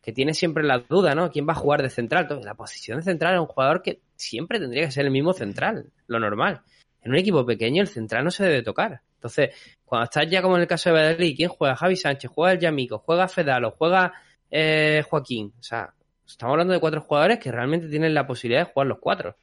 [0.00, 1.30] Que tiene siempre la duda, ¿no?
[1.30, 2.28] ¿Quién va a jugar de central?
[2.44, 5.90] La posición de central es un jugador que siempre tendría que ser el mismo central,
[6.06, 6.62] lo normal.
[7.02, 9.02] En un equipo pequeño el central no se debe tocar.
[9.22, 9.54] Entonces,
[9.84, 11.76] cuando estás ya como en el caso de Valladolid, ¿quién juega?
[11.76, 14.12] Javi Sánchez, juega el Yamico, juega Fedalo, juega
[14.50, 15.52] eh, Joaquín.
[15.60, 15.94] O sea,
[16.26, 19.36] estamos hablando de cuatro jugadores que realmente tienen la posibilidad de jugar los cuatro.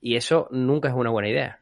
[0.00, 1.58] Y eso nunca es una buena idea.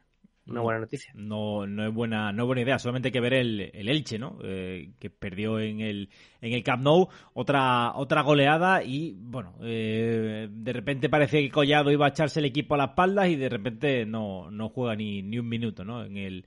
[0.47, 1.11] Una buena noticia.
[1.13, 2.79] No, no es buena, no es buena idea.
[2.79, 4.39] Solamente hay que ver el, el Elche, ¿no?
[4.43, 6.09] Eh, que perdió en el,
[6.41, 11.91] en el Camp Nou otra, otra goleada y, bueno, eh, de repente parecía que Collado
[11.91, 15.21] iba a echarse el equipo a las espaldas y de repente no, no juega ni,
[15.21, 16.03] ni un minuto, ¿no?
[16.03, 16.45] En el,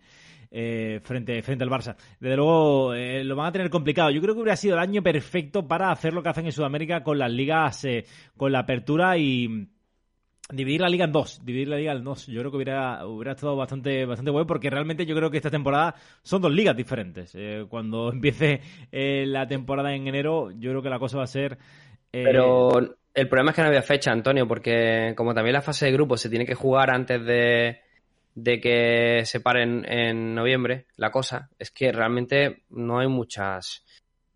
[0.57, 1.97] eh, frente, frente al Barça.
[2.21, 4.13] Desde luego eh, lo van a tener complicado.
[4.13, 7.03] Yo creo que hubiera sido el año perfecto para hacer lo que hacen en Sudamérica
[7.03, 8.05] con las ligas, eh,
[8.37, 9.67] con la apertura y
[10.53, 12.29] dividir la liga en dos, dividir la liga en dos.
[12.29, 15.51] Yo creo que hubiera, hubiera estado bastante, bastante bueno porque realmente yo creo que esta
[15.51, 17.37] temporada son dos ligas diferentes.
[17.69, 18.61] Cuando empiece
[18.93, 21.59] la temporada en enero, yo creo que la cosa va a ser...
[22.13, 22.79] Pero
[23.13, 26.17] el problema es que no había fecha, Antonio, porque como también la fase de grupo
[26.17, 27.81] se tiene que jugar antes de,
[28.35, 33.85] de que se paren en noviembre, la cosa es que realmente no hay muchas...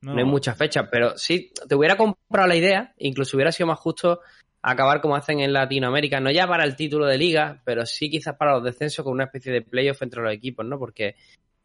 [0.00, 0.12] No.
[0.12, 3.80] no hay muchas fechas, pero sí, te hubiera comprado la idea, incluso hubiera sido más
[3.80, 4.20] justo
[4.62, 8.36] acabar como hacen en Latinoamérica, no ya para el título de liga, pero sí quizás
[8.36, 10.78] para los descensos con una especie de playoff entre los equipos, ¿no?
[10.78, 11.16] Porque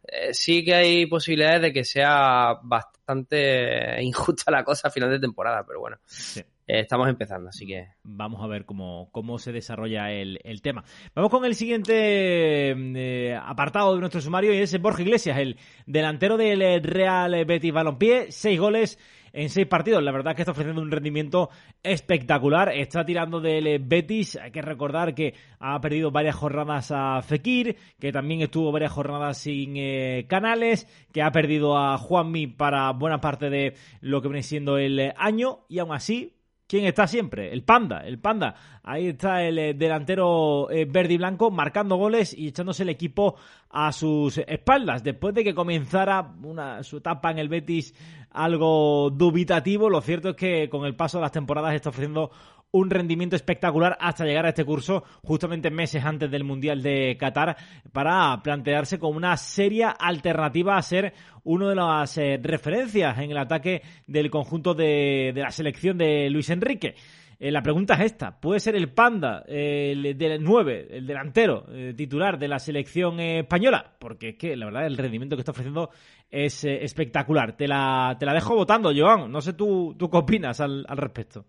[0.03, 5.19] eh, sí que hay posibilidades de que sea bastante injusta la cosa a final de
[5.19, 5.97] temporada, pero bueno.
[6.05, 6.43] Sí.
[6.68, 7.89] Eh, estamos empezando, así que.
[8.03, 10.84] Vamos a ver cómo, cómo se desarrolla el, el tema.
[11.16, 16.38] Vamos con el siguiente eh, apartado de nuestro sumario y es Borja Iglesias, el delantero
[16.38, 18.32] del Real Betis Balompié.
[18.32, 18.99] Seis goles
[19.34, 20.01] en seis partidos.
[20.03, 21.49] La verdad es que está ofreciendo un rendimiento
[21.82, 22.72] espectacular.
[22.74, 24.38] Está tirando del Betis.
[24.38, 29.39] Hay que recordar que ha perdido varias jornadas a Fekir, que también estuvo varias jornadas
[29.39, 34.43] sin eh, Canales, que ha perdido a Juanmi para buena parte de lo que viene
[34.43, 36.36] siendo el año y aún así
[36.74, 37.53] ¿Quién está siempre?
[37.53, 38.55] El Panda, el Panda.
[38.82, 43.36] Ahí está el eh, delantero eh, verde y blanco marcando goles y echándose el equipo
[43.69, 45.03] a sus espaldas.
[45.03, 47.93] Después de que comenzara una, su etapa en el Betis
[48.32, 52.32] algo dubitativo, lo cierto es que con el paso de las temporadas está ofreciendo
[52.74, 57.55] un rendimiento espectacular hasta llegar a este curso, justamente meses antes del Mundial de Qatar,
[57.91, 61.13] para plantearse como una seria alternativa a ser
[61.43, 66.49] uno de las eh, referencias en el ataque del conjunto de, la selección de Luis
[66.49, 66.95] Enrique.
[67.39, 71.93] Eh, la pregunta es esta, ¿puede ser el Panda, el del 9, el delantero eh,
[71.95, 73.93] titular de la selección española?
[73.99, 75.91] Porque es que la verdad el rendimiento que está ofreciendo
[76.32, 77.55] es espectacular.
[77.55, 79.32] Te la, te la dejo votando, Joan.
[79.32, 81.45] No sé tú, tú qué opinas al, al respecto.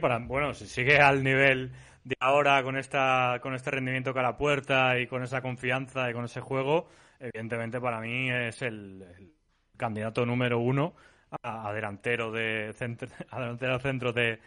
[0.00, 1.72] Para, bueno, si sigue al nivel
[2.04, 6.12] de ahora con esta con este rendimiento cara a puerta y con esa confianza y
[6.12, 6.88] con ese juego,
[7.20, 9.32] evidentemente para mí es el,
[9.76, 10.94] candidato número uno
[11.42, 14.40] a, delantero de centro, a delantero centro de,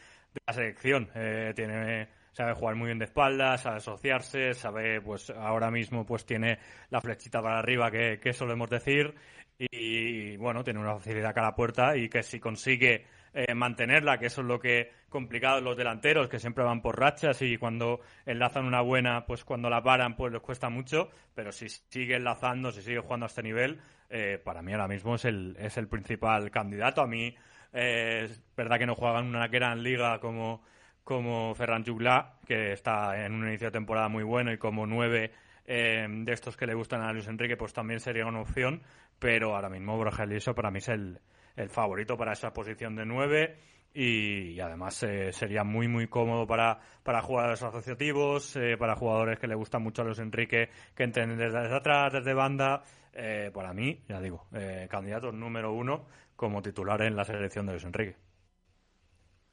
[0.46, 1.10] la selección.
[1.16, 6.26] Eh, tiene sabe jugar muy bien de espaldas, sabe asociarse, sabe, pues ahora mismo pues
[6.26, 6.60] tiene
[6.90, 9.14] la flechita para arriba que, que solemos decir
[9.58, 14.28] y, bueno, tiene una facilidad cara a puerta y que si consigue eh, mantenerla, que
[14.28, 18.66] eso es lo que complicado los delanteros, que siempre van por rachas y cuando enlazan
[18.66, 22.82] una buena, pues cuando la paran, pues les cuesta mucho, pero si sigue enlazando, si
[22.82, 26.50] sigue jugando a este nivel, eh, para mí ahora mismo es el, es el principal
[26.52, 27.02] candidato.
[27.02, 27.36] A mí
[27.74, 30.64] eh, es verdad que no juegan una gran liga como,
[31.04, 35.32] como Ferran Jugla, que está en un inicio de temporada muy bueno y como nueve
[35.66, 38.82] eh, de estos que le gustan a Luis Enrique, pues también sería una opción,
[39.20, 41.20] pero ahora mismo Borja Eliso para mí es el,
[41.56, 43.58] el favorito para esa posición de nueve
[43.94, 49.40] y, y además eh, sería muy muy cómodo para, para jugadores asociativos, eh, para jugadores
[49.40, 52.84] que le gustan mucho a Luis Enrique, que entren desde, desde atrás, desde banda.
[53.14, 57.74] Eh, para mí, ya digo, eh, candidato número uno como titular en la selección de
[57.74, 58.16] Luis Enrique.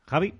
[0.07, 0.35] Javi.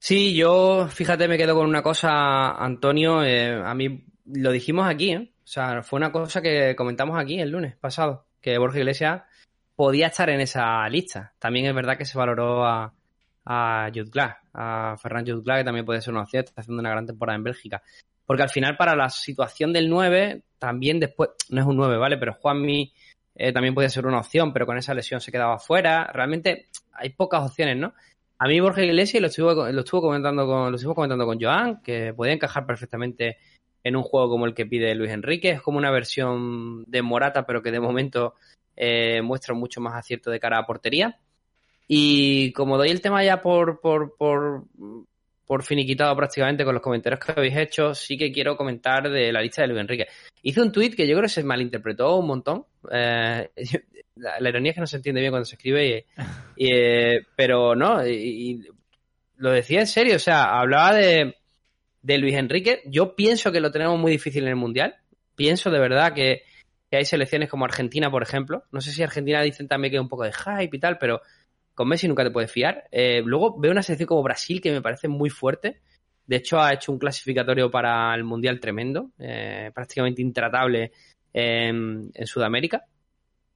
[0.00, 3.24] Sí, yo, fíjate, me quedo con una cosa, Antonio.
[3.24, 5.32] Eh, a mí lo dijimos aquí, ¿eh?
[5.42, 9.22] O sea, fue una cosa que comentamos aquí el lunes pasado, que Borja Iglesias
[9.78, 11.32] podía estar en esa lista.
[11.38, 12.92] También es verdad que se valoró a,
[13.44, 17.06] a Jutgla, a Ferran Jutgla, que también puede ser una opción, está haciendo una gran
[17.06, 17.80] temporada en Bélgica.
[18.26, 22.18] Porque al final, para la situación del 9, también después, no es un 9, ¿vale?
[22.18, 22.92] Pero Juanmi
[23.36, 26.10] eh, también podía ser una opción, pero con esa lesión se quedaba fuera.
[26.12, 27.94] Realmente hay pocas opciones, ¿no?
[28.40, 32.12] A mí Borja Iglesias lo lo estuvo comentando con, lo estuvo comentando con Joan, que
[32.14, 33.36] podía encajar perfectamente
[33.84, 35.50] en un juego como el que pide Luis Enrique.
[35.50, 38.34] Es como una versión de Morata, pero que de momento
[38.80, 41.18] eh, muestra mucho más acierto de cara a portería.
[41.88, 44.64] Y como doy el tema ya por, por, por,
[45.44, 49.42] por finiquitado prácticamente con los comentarios que habéis hecho, sí que quiero comentar de la
[49.42, 50.06] lista de Luis Enrique.
[50.42, 52.66] Hice un tuit que yo creo que se malinterpretó un montón.
[52.92, 53.50] Eh,
[54.16, 56.06] la, ironía es que no se entiende bien cuando se escribe,
[56.56, 58.00] eh, pero no,
[59.38, 61.34] lo decía en serio, o sea, hablaba de,
[62.02, 62.82] de Luis Enrique.
[62.86, 64.94] Yo pienso que lo tenemos muy difícil en el Mundial.
[65.34, 66.42] Pienso de verdad que,
[66.90, 68.64] que hay selecciones como Argentina, por ejemplo.
[68.72, 71.20] No sé si Argentina dicen también que hay un poco de hype y tal, pero
[71.74, 72.88] con Messi nunca te puedes fiar.
[72.90, 75.80] Eh, luego veo una selección como Brasil que me parece muy fuerte.
[76.26, 80.92] De hecho, ha hecho un clasificatorio para el Mundial tremendo, eh, prácticamente intratable
[81.32, 82.84] en, Sudamérica.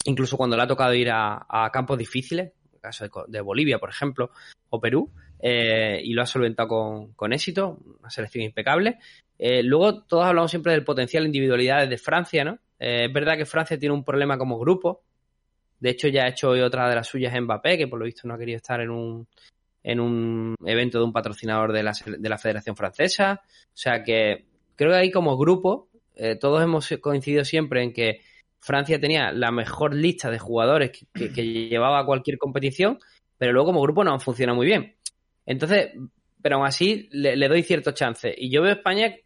[0.05, 3.91] Incluso cuando le ha tocado ir a, campos difíciles, en el caso de, Bolivia, por
[3.91, 4.31] ejemplo,
[4.71, 5.11] o Perú,
[5.41, 8.99] eh, y lo ha solventado con, con, éxito, una selección impecable.
[9.39, 12.59] luego, todos hablamos siempre del potencial individualidades de Francia, ¿no?
[12.83, 15.03] Es verdad que Francia tiene un problema como grupo,
[15.83, 18.29] de hecho, ya ha hecho hoy otra de las suyas Mbappé, que por lo visto
[18.29, 19.27] no ha querido estar en un,
[19.83, 23.43] en un evento de un patrocinador de la, de la Federación Francesa.
[23.43, 24.45] O sea que
[24.77, 28.21] creo que ahí como grupo, eh, todos hemos coincidido siempre en que
[28.61, 33.01] Francia tenía la mejor lista de jugadores que, llevaba a cualquier competición,
[33.37, 34.95] pero luego como grupo no funciona muy bien.
[35.47, 35.95] Entonces,
[36.41, 38.33] pero aún así le, le doy cierto chance.
[38.39, 39.17] Y yo veo a España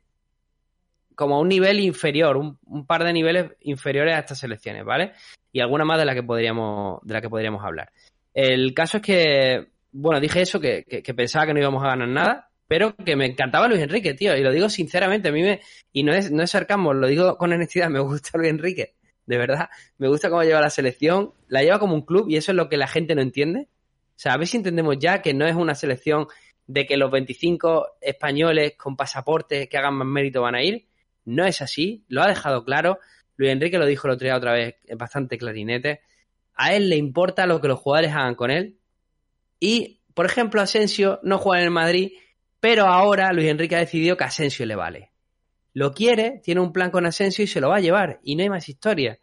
[1.16, 5.12] como a un nivel inferior, un, par de niveles inferiores a estas selecciones, ¿vale?
[5.50, 7.90] Y alguna más de la que podríamos, de la que podríamos hablar.
[8.34, 12.08] El caso es que, bueno, dije eso, que, que, pensaba que no íbamos a ganar
[12.08, 15.60] nada, pero que me encantaba Luis Enrique, tío, y lo digo sinceramente, a mí me,
[15.90, 18.94] y no es, no es sarcasmo, lo digo con honestidad, me gusta Luis Enrique,
[19.24, 22.52] de verdad, me gusta cómo lleva la selección, la lleva como un club y eso
[22.52, 23.68] es lo que la gente no entiende.
[24.10, 26.26] O sea, a ver si entendemos ya que no es una selección
[26.66, 30.86] de que los 25 españoles con pasaporte que hagan más mérito van a ir,
[31.26, 32.98] no es así, lo ha dejado claro.
[33.36, 36.00] Luis Enrique lo dijo el otro día otra vez, bastante clarinete.
[36.54, 38.78] A él le importa lo que los jugadores hagan con él.
[39.60, 42.12] Y, por ejemplo, Asensio no juega en el Madrid,
[42.60, 45.12] pero ahora Luis Enrique ha decidido que Asensio le vale.
[45.74, 48.20] Lo quiere, tiene un plan con Asensio y se lo va a llevar.
[48.22, 49.18] Y no hay más historia.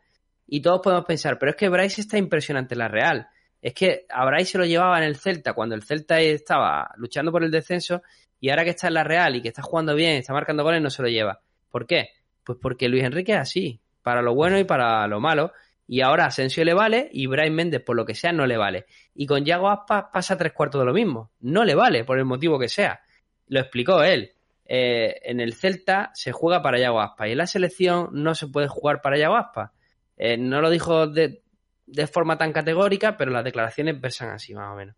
[0.46, 3.28] Y todos podemos pensar, pero es que Bryce está impresionante en la Real.
[3.62, 7.32] Es que a Bryce se lo llevaba en el Celta cuando el Celta estaba luchando
[7.32, 8.04] por el descenso
[8.40, 10.82] y ahora que está en la Real y que está jugando bien, está marcando goles,
[10.82, 11.42] no se lo lleva.
[11.74, 12.10] ¿Por qué?
[12.44, 15.54] Pues porque Luis Enrique es así, para lo bueno y para lo malo.
[15.88, 18.86] Y ahora Asensio le vale y Brian Méndez, por lo que sea, no le vale.
[19.16, 21.32] Y con Yago Aspas pasa tres cuartos de lo mismo.
[21.40, 23.02] No le vale, por el motivo que sea.
[23.48, 24.34] Lo explicó él.
[24.66, 28.48] Eh, en el Celta se juega para Yago Aspas y en la selección no se
[28.50, 29.72] puede jugar para Yago Aspas.
[30.16, 31.42] Eh, no lo dijo de,
[32.06, 34.96] forma tan categórica, pero las declaraciones versan así, más o menos.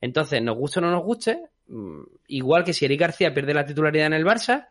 [0.00, 3.64] Entonces, nos guste o no nos guste, mm, igual que si Eric García pierde la
[3.64, 4.66] titularidad en el Barça,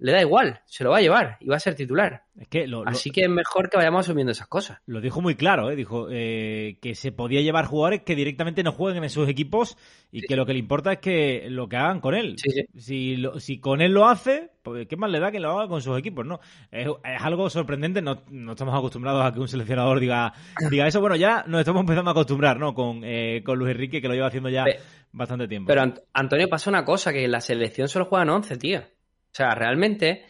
[0.00, 2.24] le da igual, se lo va a llevar y va a ser titular.
[2.38, 4.78] Es que Así que es mejor que vayamos asumiendo esas cosas.
[4.86, 5.76] Lo dijo muy claro, ¿eh?
[5.76, 9.76] dijo eh, que se podía llevar jugadores que directamente no jueguen en sus equipos
[10.10, 12.36] y que lo que le importa es que lo que hagan con él.
[12.78, 15.82] si, si con él lo hace, pues qué más le da que lo haga con
[15.82, 16.40] sus equipos, ¿no?
[16.70, 16.88] Es,
[17.18, 20.32] algo sorprendente, no, estamos acostumbrados a que un seleccionador diga,
[20.70, 21.02] diga eso.
[21.02, 22.72] Bueno, ya nos estamos empezando a acostumbrar, ¿no?
[22.72, 24.64] Con, eh, con Luis Enrique, que lo lleva haciendo ya
[25.12, 25.68] bastante tiempo.
[25.68, 28.82] Pero Antonio, pasa una cosa, que en la selección solo juegan 11, tío.
[29.32, 30.26] O sea, realmente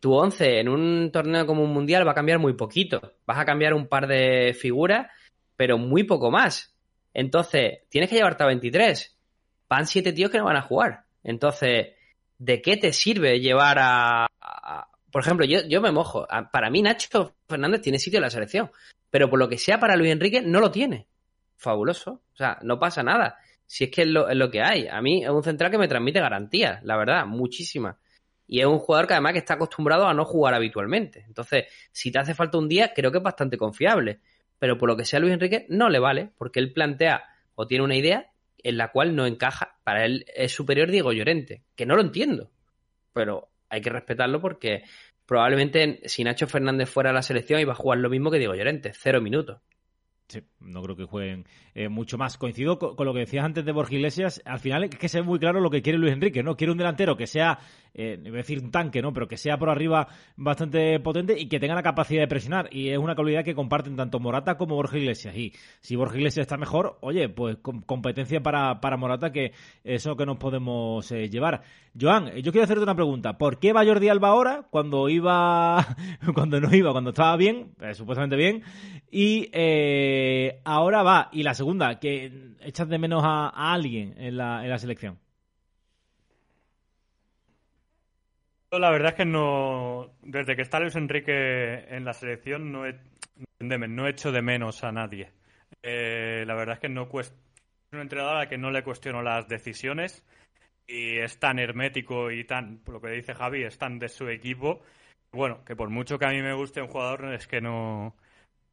[0.00, 3.00] tu 11 en un torneo como un mundial va a cambiar muy poquito.
[3.26, 5.10] Vas a cambiar un par de figuras,
[5.56, 6.74] pero muy poco más.
[7.14, 9.18] Entonces, tienes que llevarte a 23.
[9.68, 11.04] Van siete tíos que no van a jugar.
[11.22, 11.88] Entonces,
[12.38, 14.26] ¿de qué te sirve llevar a...
[15.10, 16.26] por ejemplo, yo, yo me mojo.
[16.52, 18.70] Para mí Nacho Fernández tiene sitio en la selección.
[19.10, 21.06] Pero por lo que sea para Luis Enrique, no lo tiene.
[21.56, 22.22] Fabuloso.
[22.32, 23.38] O sea, no pasa nada.
[23.66, 24.88] Si es que es lo, es lo que hay.
[24.88, 27.96] A mí es un central que me transmite garantías, la verdad, muchísimas.
[28.46, 31.24] Y es un jugador que además que está acostumbrado a no jugar habitualmente.
[31.26, 34.20] Entonces, si te hace falta un día, creo que es bastante confiable.
[34.58, 37.24] Pero por lo que sea Luis Enrique, no le vale, porque él plantea
[37.54, 39.78] o tiene una idea en la cual no encaja.
[39.84, 42.50] Para él es superior Diego Llorente, que no lo entiendo.
[43.12, 44.84] Pero hay que respetarlo porque
[45.26, 48.54] probablemente si Nacho Fernández fuera a la selección iba a jugar lo mismo que Diego
[48.54, 49.60] Llorente, cero minutos.
[50.32, 52.38] Sí, no creo que jueguen eh, mucho más.
[52.38, 54.40] Coincido con, lo que decías antes de Borja Iglesias.
[54.46, 56.56] Al final es que se ve muy claro lo que quiere Luis Enrique, ¿no?
[56.56, 57.58] Quiere un delantero que sea,
[57.92, 59.12] eh, voy a decir un tanque, ¿no?
[59.12, 62.74] Pero que sea por arriba bastante potente y que tenga la capacidad de presionar.
[62.74, 65.36] Y es una cualidad que comparten tanto Morata como Borja Iglesias.
[65.36, 65.52] Y
[65.82, 69.52] si Borja Iglesias está mejor, oye, pues competencia para, para Morata, que
[69.84, 71.60] es lo que nos podemos eh, llevar.
[72.00, 73.36] Joan, yo quiero hacerte una pregunta.
[73.36, 75.94] ¿Por qué va Jordi Alba ahora cuando iba,
[76.34, 78.62] cuando no iba, cuando estaba bien, supuestamente bien?
[79.10, 79.50] Y
[80.64, 81.28] ahora va.
[81.32, 85.18] Y la segunda, que echas de menos a, alguien en la, en la selección.
[88.70, 90.14] La verdad es que no.
[90.22, 92.98] Desde que está Luis Enrique en la selección, no he,
[93.60, 95.30] no he hecho de menos a nadie.
[95.82, 97.36] Eh, la verdad es que no cuesta.
[97.92, 100.24] un entrenador al que no le cuestiono las decisiones
[100.86, 104.82] y es tan hermético y tan, lo que dice Javi, es tan de su equipo.
[105.32, 108.16] Bueno, que por mucho que a mí me guste un jugador, es que no,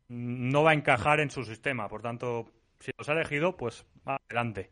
[0.10, 1.88] no va a encajar en su sistema.
[1.88, 4.70] Por tanto, si los ha elegido, pues adelante.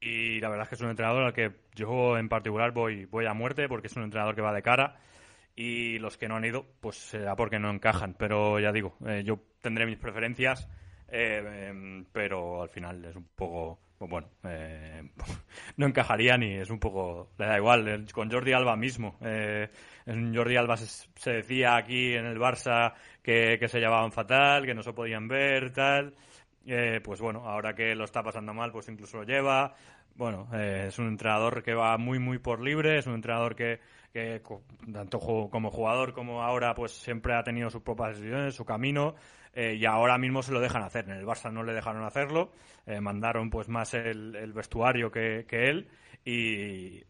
[0.00, 3.26] Y la verdad es que es un entrenador al que yo en particular voy, voy
[3.26, 5.00] a muerte porque es un entrenador que va de cara
[5.56, 8.14] y los que no han ido, pues será porque no encajan.
[8.14, 10.68] Pero ya digo, eh, yo tendré mis preferencias,
[11.08, 15.10] eh, em, pero al final es un poco, bueno, eh,
[15.76, 18.06] no encajaría ni es un poco, le da igual.
[18.12, 23.68] Con Jordi Alba mismo, en Jordi Alba se, decía aquí en el Barça que, que
[23.68, 26.14] se llevaban fatal, que no se podían ver, tal.
[26.70, 29.74] Eh, pues bueno, ahora que lo está pasando mal, pues incluso lo lleva.
[30.14, 33.80] Bueno, eh, es un entrenador que va muy, muy por libre, es un entrenador que,
[34.92, 39.14] tanto como jugador como ahora, pues siempre ha tenido sus propias decisiones, su camino,
[39.54, 41.04] eh, y ahora mismo se lo dejan hacer.
[41.06, 42.52] En el Barça no le dejaron hacerlo,
[43.00, 45.88] mandaron pues más el, vestuario que, él,
[46.24, 47.04] y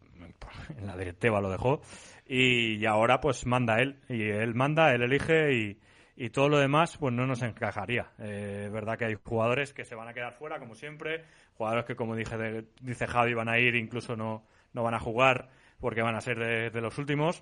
[0.77, 1.81] en la directiva lo dejó,
[2.27, 5.79] y ahora pues manda él, y él manda, él elige, y
[6.19, 8.11] y todo lo demás pues no nos encajaría.
[8.19, 11.23] Eh, es verdad que hay jugadores que se van a quedar fuera, como siempre,
[11.53, 15.47] jugadores que, como dije, dice Javi, van a ir, incluso no, no van a jugar
[15.79, 17.41] porque van a ser de, los últimos.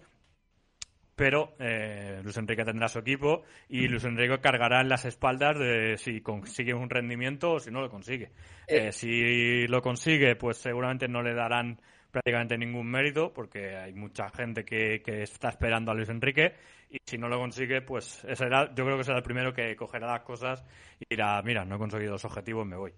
[1.18, 5.97] Pero eh, Luis Enrique tendrá su equipo y Luis Enrique cargará en las espaldas de
[5.97, 8.32] si consigue un rendimiento o si no lo consigue.
[8.68, 14.30] Eh, si lo consigue, pues seguramente no le darán prácticamente ningún mérito porque hay mucha
[14.30, 16.53] gente que, que está esperando a Luis Enrique
[16.91, 20.05] y si no lo consigue, pues será, yo creo que será el primero que cogerá
[20.05, 20.63] las cosas
[20.99, 22.93] y dirá, mira, no he conseguido los objetivos, me voy.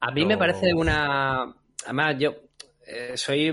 [0.00, 1.54] A mí me parece una...
[1.84, 2.34] Además, yo
[2.86, 3.52] eh, soy...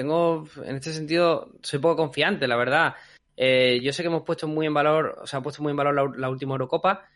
[0.00, 2.94] Tengo, en este sentido, soy poco confiante, la verdad.
[3.36, 5.76] Eh, yo sé que hemos puesto muy en valor, o sea, ha puesto muy en
[5.76, 7.06] valor la, última Eurocopa.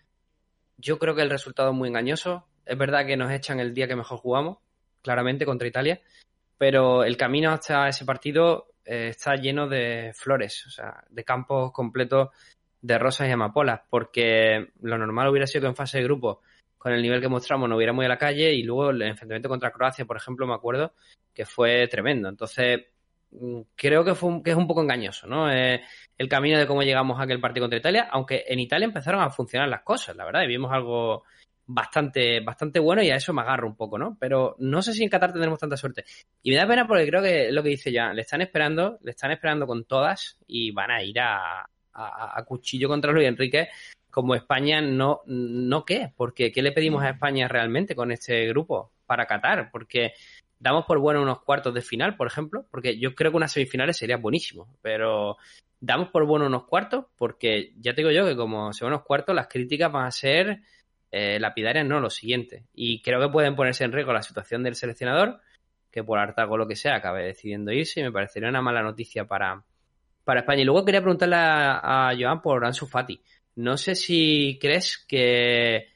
[0.76, 2.47] Yo creo que el resultado es muy engañoso.
[2.66, 4.59] Es verdad que nos echan el día que mejor jugamos,
[5.01, 6.03] claramente, contra Italia.
[6.59, 11.72] Pero el camino hasta ese partido eh, está lleno de flores, o sea, de campos
[11.72, 12.28] completos
[12.82, 16.43] de rosas y amapolas, porque lo normal hubiera sido que en fase de grupo,
[16.85, 19.49] con el nivel que mostramos, no hubiéramos ido a la calle y luego el enfrentamiento
[19.49, 20.93] contra Croacia, por ejemplo, me acuerdo
[21.32, 22.28] que fue tremendo.
[22.28, 22.78] Entonces,
[23.30, 25.51] mm, creo que, fue que es un poco engañoso, ¿no?
[25.51, 25.80] Eh,
[26.18, 29.30] el camino de cómo llegamos a aquel partido contra Italia, aunque en Italia empezaron a
[29.30, 31.24] funcionar las cosas, la verdad, y vimos algo
[31.64, 34.18] bastante, bastante bueno y a eso me agarro un poco, ¿no?
[34.20, 36.05] Pero no sé si en Qatar tendremos tanta suerte.
[36.43, 39.12] Y me da pena porque creo que lo que dice ya, le están esperando, le
[39.12, 43.68] están esperando con todas y van a ir a, a, cuchillo contra Luis Enrique
[44.14, 48.92] como España no, no qué, porque ¿qué le pedimos a España realmente con este grupo
[49.06, 49.70] para Qatar?
[49.72, 50.12] Porque
[50.60, 53.96] damos por bueno unos cuartos de final, por ejemplo, porque yo creo que unas semifinales
[53.96, 55.36] sería buenísimo, pero
[55.80, 59.34] damos por bueno unos cuartos porque ya te digo yo que como son unos cuartos
[59.34, 60.60] las críticas van a ser
[61.10, 62.66] eh, lapidarias no, lo siguiente.
[62.72, 65.40] Y creo que pueden ponerse en riesgo la situación del seleccionador,
[65.90, 69.24] que por hartago lo que sea acabe decidiendo irse, y me parecería una mala noticia
[69.24, 69.64] para,
[70.22, 70.62] para España.
[70.62, 73.20] Y luego quería preguntarle a, Joan por Ansu Fati.
[73.57, 75.88] No sé si crees que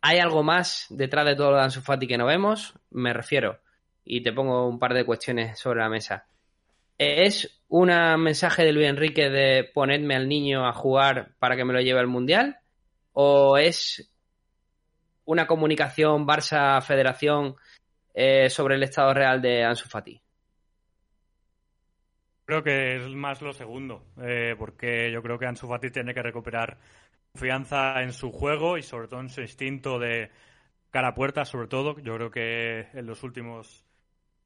[0.00, 2.74] hay algo más detrás de todo lo de Ansu Fati que no vemos.
[2.90, 3.60] Me refiero,
[4.04, 6.26] y te pongo un par de cuestiones sobre la mesa.
[6.98, 7.88] ¿Es un
[8.18, 12.00] mensaje de Luis Enrique de ponerme al niño a jugar para que me lo lleve
[12.00, 12.58] al Mundial?
[13.12, 14.10] ¿O es
[15.24, 17.56] una comunicación Barça-Federación
[18.14, 20.22] eh, sobre el estado real de Ansu Fati?
[22.44, 26.22] Creo que es más lo segundo, eh, porque yo creo que Ansu Fati tiene que
[26.22, 26.78] recuperar
[27.36, 30.30] confianza en su juego y sobre todo en su instinto de
[30.90, 31.98] cara a puerta, sobre todo.
[32.00, 33.84] Yo creo que en los últimos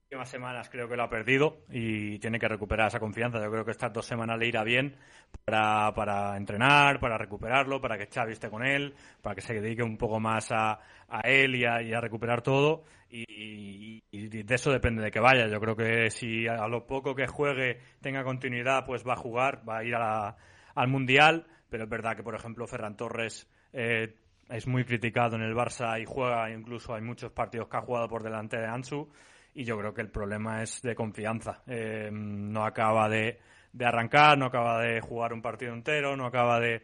[0.06, 3.40] últimas semanas creo que lo ha perdido y tiene que recuperar esa confianza.
[3.40, 4.96] Yo creo que estas dos semanas le irá bien
[5.44, 9.84] para, para entrenar, para recuperarlo, para que Xavi esté con él, para que se dedique
[9.84, 12.82] un poco más a, a él y a, recuperar todo.
[13.08, 15.46] Y, de eso depende de que vaya.
[15.46, 19.62] Yo creo que si a lo poco que juegue tenga continuidad, pues va a jugar,
[19.68, 21.46] va a ir al Mundial.
[21.70, 24.16] Pero es verdad que, por ejemplo, Ferran Torres eh,
[24.48, 28.08] es muy criticado en el Barça y juega, incluso hay muchos partidos que ha jugado
[28.08, 29.08] por delante de Ansu
[29.54, 31.62] y yo creo que el problema es de confianza.
[31.66, 33.38] Eh, no acaba de,
[33.72, 36.82] de, arrancar, no acaba de jugar un partido entero, no acaba de...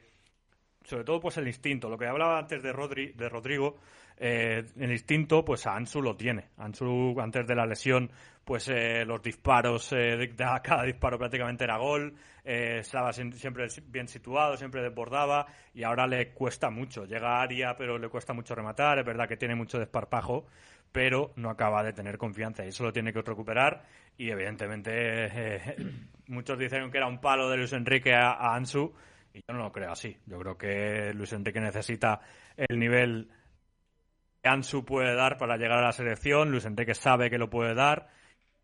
[0.84, 1.88] Sobre todo pues el instinto.
[1.88, 3.78] Lo que hablaba antes de, Rodri, de Rodrigo,
[4.16, 6.50] eh, el instinto pues Ansu lo tiene.
[6.58, 8.10] Ansu antes de la lesión
[8.44, 12.14] pues eh, los disparos, de, cada disparo prácticamente era gol,
[12.44, 17.04] estaba siempre bien situado, siempre desbordaba y ahora le cuesta mucho.
[17.04, 20.46] Llega a área pero le cuesta mucho rematar, es verdad que tiene mucho desparpajo
[20.96, 23.84] pero no acaba de tener confianza y eso lo tiene que recuperar
[24.16, 25.76] y evidentemente eh,
[26.28, 28.94] muchos dicen que era un palo de Luis Enrique a, Ansu
[29.34, 30.16] y yo no lo creo así.
[30.24, 32.20] Yo creo que Luis Enrique necesita
[32.56, 33.28] el nivel
[34.46, 36.50] Ansu puede dar para llegar a la selección.
[36.50, 38.08] Luis Enrique sabe que lo puede dar,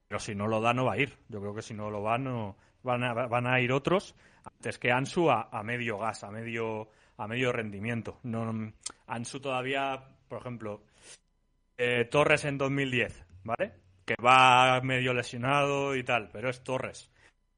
[0.09, 1.17] pero si no lo da, no va a ir.
[1.29, 4.15] Yo creo que si no lo va, no, van, a, van a ir otros
[4.45, 8.19] antes que Ansu a, medio gas, a medio, a medio rendimiento.
[8.25, 8.73] No,
[9.07, 10.83] Ansu todavía, por ejemplo,
[11.77, 13.73] eh, Torres en 2010, ¿vale?
[14.05, 17.11] Que va medio lesionado y tal, pero es Torres.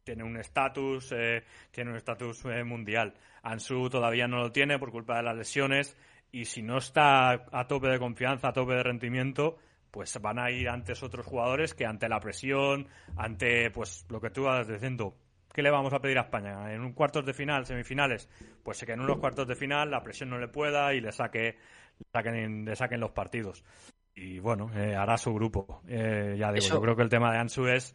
[0.02, 3.14] Tiene un estatus, eh, tiene un estatus eh, mundial.
[3.42, 5.96] Ansu todavía no lo tiene por culpa de las lesiones
[6.34, 9.56] y si no está a tope de confianza, a tope de rendimiento,
[9.92, 14.30] pues van a ir antes otros jugadores que ante la presión, ante pues lo que
[14.30, 15.14] tú vas diciendo,
[15.52, 16.72] ¿qué le vamos a pedir a España?
[16.72, 18.28] ¿En un cuartos de final, semifinales?
[18.64, 21.56] Pues que en unos cuartos de final la presión no le pueda y le saque
[22.00, 23.64] le saquen, le saquen los partidos.
[24.16, 25.82] Y bueno, eh, hará su grupo.
[25.86, 27.94] Eh, ya digo, yo creo que el tema de Ansu es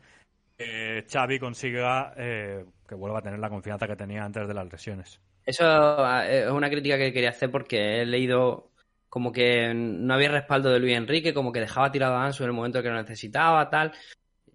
[0.57, 4.71] que Xavi consiga eh, que vuelva a tener la confianza que tenía antes de las
[4.71, 5.19] lesiones.
[5.49, 8.69] Eso ah, es una crítica que quería hacer porque he leído
[9.09, 12.49] como que no había respaldo de Luis Enrique, como que dejaba tirado a Ansu en
[12.49, 13.91] el momento que lo necesitaba, tal.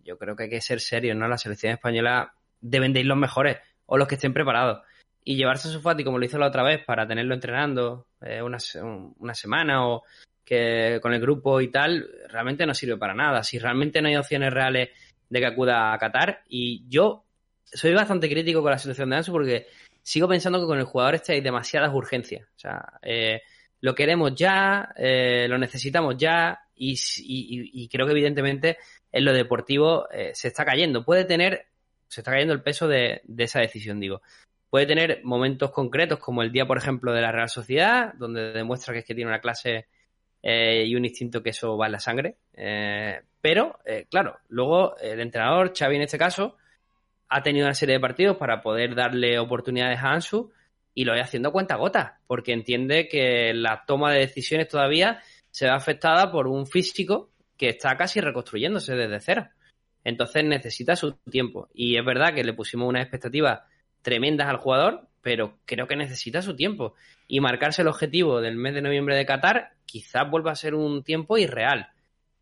[0.04, 1.26] Yo creo que hay que ser serio, ¿no?
[1.26, 4.82] La selección española deben de ir los mejores o los que estén preparados.
[5.24, 8.58] Y llevarse a Sufati como lo hizo la otra vez para tenerlo entrenando eh, una,
[9.18, 10.04] una semana o
[10.44, 13.42] que con el grupo y tal, realmente no sirve para nada.
[13.42, 14.90] Si realmente no hay opciones reales
[15.28, 17.24] de que acuda a Qatar, y yo
[17.64, 19.66] soy bastante crítico con la selección de Ansu porque
[20.04, 22.46] sigo pensando que con el jugador este hay demasiadas urgencias.
[22.54, 23.40] O sea, eh,
[23.80, 28.78] lo queremos ya, eh, lo necesitamos ya y, creo que evidentemente
[29.10, 31.04] en lo deportivo eh, se está cayendo.
[31.04, 31.66] Puede tener,
[32.06, 34.20] se está cayendo el peso de, esa decisión, digo.
[34.68, 38.92] Puede tener momentos concretos como el día, por ejemplo, de la Real Sociedad, donde demuestra
[38.92, 39.86] que es que tiene una clase
[40.42, 42.36] y un instinto que eso va en la sangre.
[43.40, 43.78] pero,
[44.10, 46.56] claro, luego el entrenador, Xavi en este caso,
[47.34, 50.52] ha tenido una serie de partidos para poder darle oportunidades a Ansu
[50.94, 55.20] y lo va haciendo cuenta gota, porque entiende que la toma de decisiones todavía
[55.50, 59.48] se ve afectada por un físico que está casi reconstruyéndose desde cero.
[60.04, 61.68] Entonces necesita su tiempo.
[61.74, 63.62] Y es verdad que le pusimos unas expectativas
[64.00, 66.94] tremendas al jugador, pero creo que necesita su tiempo.
[67.26, 71.02] Y marcarse el objetivo del mes de noviembre de Qatar quizás vuelva a ser un
[71.02, 71.88] tiempo irreal.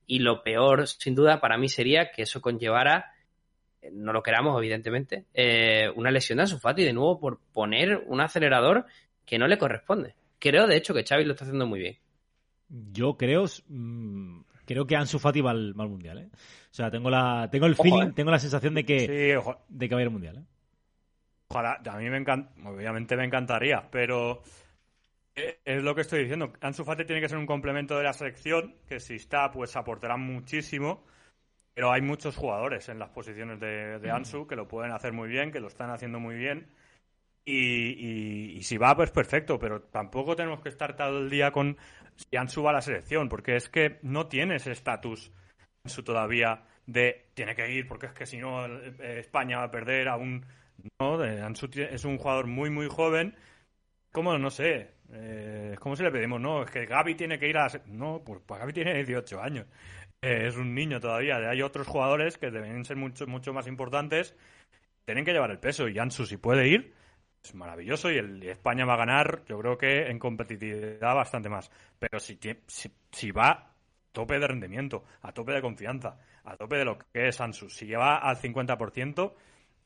[0.07, 3.12] Y lo peor, sin duda, para mí sería que eso conllevara
[3.91, 8.87] no lo queramos, evidentemente, eh, una lesión de Ansu de nuevo por poner un acelerador
[9.24, 10.14] que no le corresponde.
[10.39, 11.99] Creo, de hecho, que Xavi lo está haciendo muy bien.
[12.68, 16.28] Yo creo, mm, creo que Ansu Fati va al, mundial, ¿eh?
[16.33, 18.12] O sea, tengo la, tengo el feeling, eh.
[18.14, 20.45] tengo la sensación de que, de que va a ir al mundial, ¿eh?
[21.49, 24.43] Ojalá, a mí me encanta, obviamente me encantaría, pero
[25.35, 26.53] es lo que estoy diciendo.
[26.62, 30.16] Ansu Fati tiene que ser un complemento de la selección, que si está, pues aportará
[30.16, 31.05] muchísimo
[31.75, 35.29] pero hay muchos jugadores en las posiciones de, de, Ansu que lo pueden hacer muy
[35.29, 36.68] bien, que lo están haciendo muy bien.
[37.45, 41.77] Y, y, si va, pues perfecto, pero tampoco tenemos que estar todo el día con
[42.14, 45.33] si Ansu va a la selección, porque es que no tiene ese estatus
[45.85, 49.70] Ansu todavía de tiene que ir, porque es que si no eh, España va a
[49.70, 50.45] perder a un...
[51.01, 53.35] No, Ansu es un jugador muy, muy joven.
[54.12, 54.37] ¿Cómo?
[54.39, 54.91] No sé.
[55.12, 56.41] Eh, ¿Cómo se le pedimos?
[56.41, 57.68] No, es que Gaby tiene que ir a...
[57.87, 59.66] No, pues, pues Gaby tiene 18 años
[60.23, 61.37] es un niño todavía.
[61.51, 64.35] Hay otros jugadores que deben ser mucho, mucho más importantes.
[65.05, 66.95] Tienen que llevar el peso y Ansu, si puede ir,
[67.43, 71.70] es maravilloso y, el, España va a ganar, yo creo que en competitividad bastante más.
[71.99, 73.75] Pero si, si, si va a
[74.12, 77.87] tope de rendimiento, a tope de confianza, a tope de lo que es Ansu, si
[77.87, 79.35] lleva al 50%,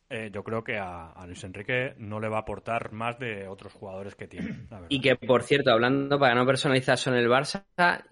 [0.08, 3.72] eh, yo creo que a, Luis Enrique no le va a aportar más de otros
[3.72, 4.66] jugadores que tiene.
[4.88, 7.64] y que, por cierto, hablando para no personalizar en el Barça,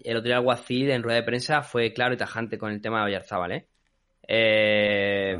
[0.03, 2.99] el otro día Guacil en rueda de prensa fue claro y tajante con el tema
[2.99, 3.67] de Oyarzábal, ¿eh?
[4.27, 5.39] eh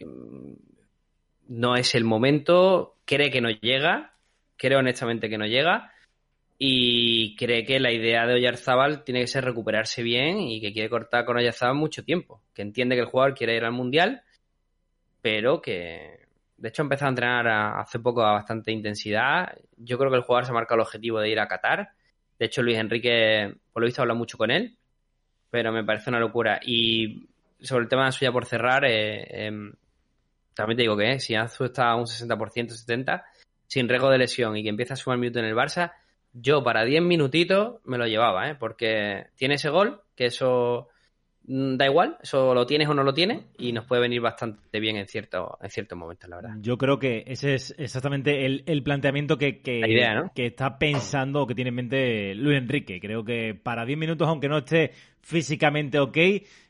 [0.00, 0.52] mm,
[1.48, 4.14] no es el momento, cree que no llega,
[4.56, 5.90] cree honestamente que no llega
[6.56, 10.88] y cree que la idea de Oyarzábal tiene que ser recuperarse bien y que quiere
[10.88, 14.22] cortar con Oyarzábal mucho tiempo, que entiende que el jugador quiere ir al Mundial
[15.22, 16.26] pero que
[16.56, 19.56] de hecho ha empezado a entrenar hace poco a bastante intensidad.
[19.76, 21.90] Yo creo que el jugador se ha marcado el objetivo de ir a Qatar.
[22.38, 24.76] De hecho, Luis Enrique, por lo visto, habla mucho con él,
[25.50, 26.60] pero me parece una locura.
[26.62, 27.28] Y
[27.60, 29.72] sobre el tema de suya por cerrar, eh, em,
[30.54, 33.22] también te digo que eh, si Anzu está a un 60%, 70%,
[33.66, 35.92] sin riesgo de lesión y que empieza a sumar minuto en el Barça,
[36.32, 38.54] yo para 10 minutitos me lo llevaba, ¿eh?
[38.54, 40.89] porque tiene ese gol, que eso
[41.50, 44.96] da igual, eso lo tienes o no lo tienes y nos puede venir bastante bien
[44.96, 46.50] en, cierto, en ciertos momentos, la verdad.
[46.60, 49.80] Yo creo que ese es exactamente el, planteamiento que, que,
[50.32, 53.00] que está pensando o que tiene en mente Luis Enrique.
[53.00, 56.16] Creo que para 10 minutos, aunque no esté físicamente ok,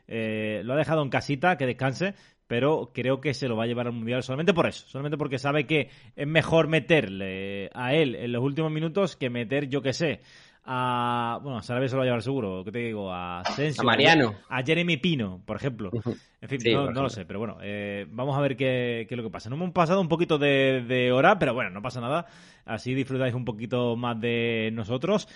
[0.09, 2.15] eh, lo ha dejado en casita, que descanse,
[2.47, 5.39] pero creo que se lo va a llevar al Mundial solamente por eso, solamente porque
[5.39, 9.93] sabe que es mejor meterle a él en los últimos minutos que meter, yo que
[9.93, 10.21] sé,
[10.65, 11.39] a.
[11.43, 12.65] Bueno, Sarabia se lo va a llevar seguro.
[12.65, 13.13] ¿Qué te digo?
[13.13, 13.83] A Sensio.
[13.83, 14.35] A Mariano.
[14.49, 15.91] A Jeremy Pino, por ejemplo.
[16.43, 19.17] En fin, Sí, no, lo sé, pero bueno, eh, vamos a ver qué, qué es
[19.19, 19.51] lo que pasa.
[19.51, 22.25] No hemos pasado un poquito de, de hora, pero bueno, no pasa nada.
[22.65, 25.29] Así disfrutáis un poquito más de nosotros.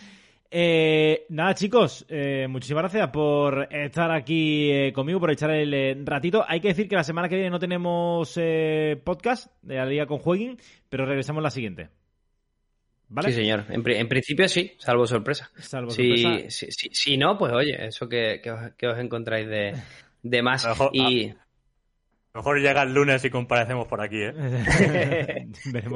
[0.56, 6.44] Eh, nada, chicos, eh, muchísimas gracias por estar aquí eh, conmigo, por echar el ratito.
[6.46, 8.38] Hay que decir que la semana que viene no tenemos
[9.02, 10.56] podcast de la Liga con Jueguin,
[10.88, 11.88] pero regresamos la siguiente.
[13.14, 13.28] ¿Vale?
[13.30, 13.64] Sí, señor.
[13.70, 15.48] En, pri- en principio sí, salvo sorpresa.
[15.58, 16.50] Salvo Si, sorpresa.
[16.50, 19.74] si, si- si no, pues oye, eso que, que os, que os encontráis de,
[20.22, 20.64] de más.
[20.64, 24.32] A lo mejor- Y A mejor llega el lunes y comparecemos por aquí, ¿eh?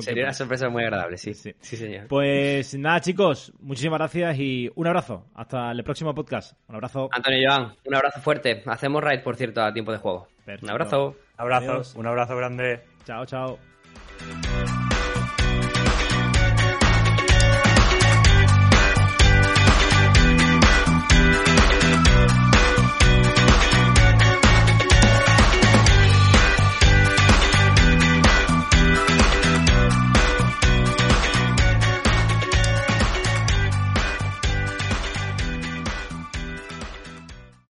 [0.01, 1.35] Sería una sorpresa muy agradable, sí.
[1.35, 1.53] Sí.
[1.61, 2.07] Sí, señor.
[2.07, 5.27] Pues nada, chicos, muchísimas gracias y un abrazo.
[5.35, 6.53] Hasta el próximo podcast.
[6.69, 7.09] Un abrazo.
[7.11, 8.62] Antonio Joan, un abrazo fuerte.
[8.66, 10.28] Hacemos raid, por cierto, a tiempo de juego.
[10.45, 10.66] Perfecto.
[10.66, 11.16] Un abrazo.
[11.36, 11.95] Abrazo, Adiós.
[11.97, 12.81] un abrazo grande.
[13.05, 13.59] Chao, chao.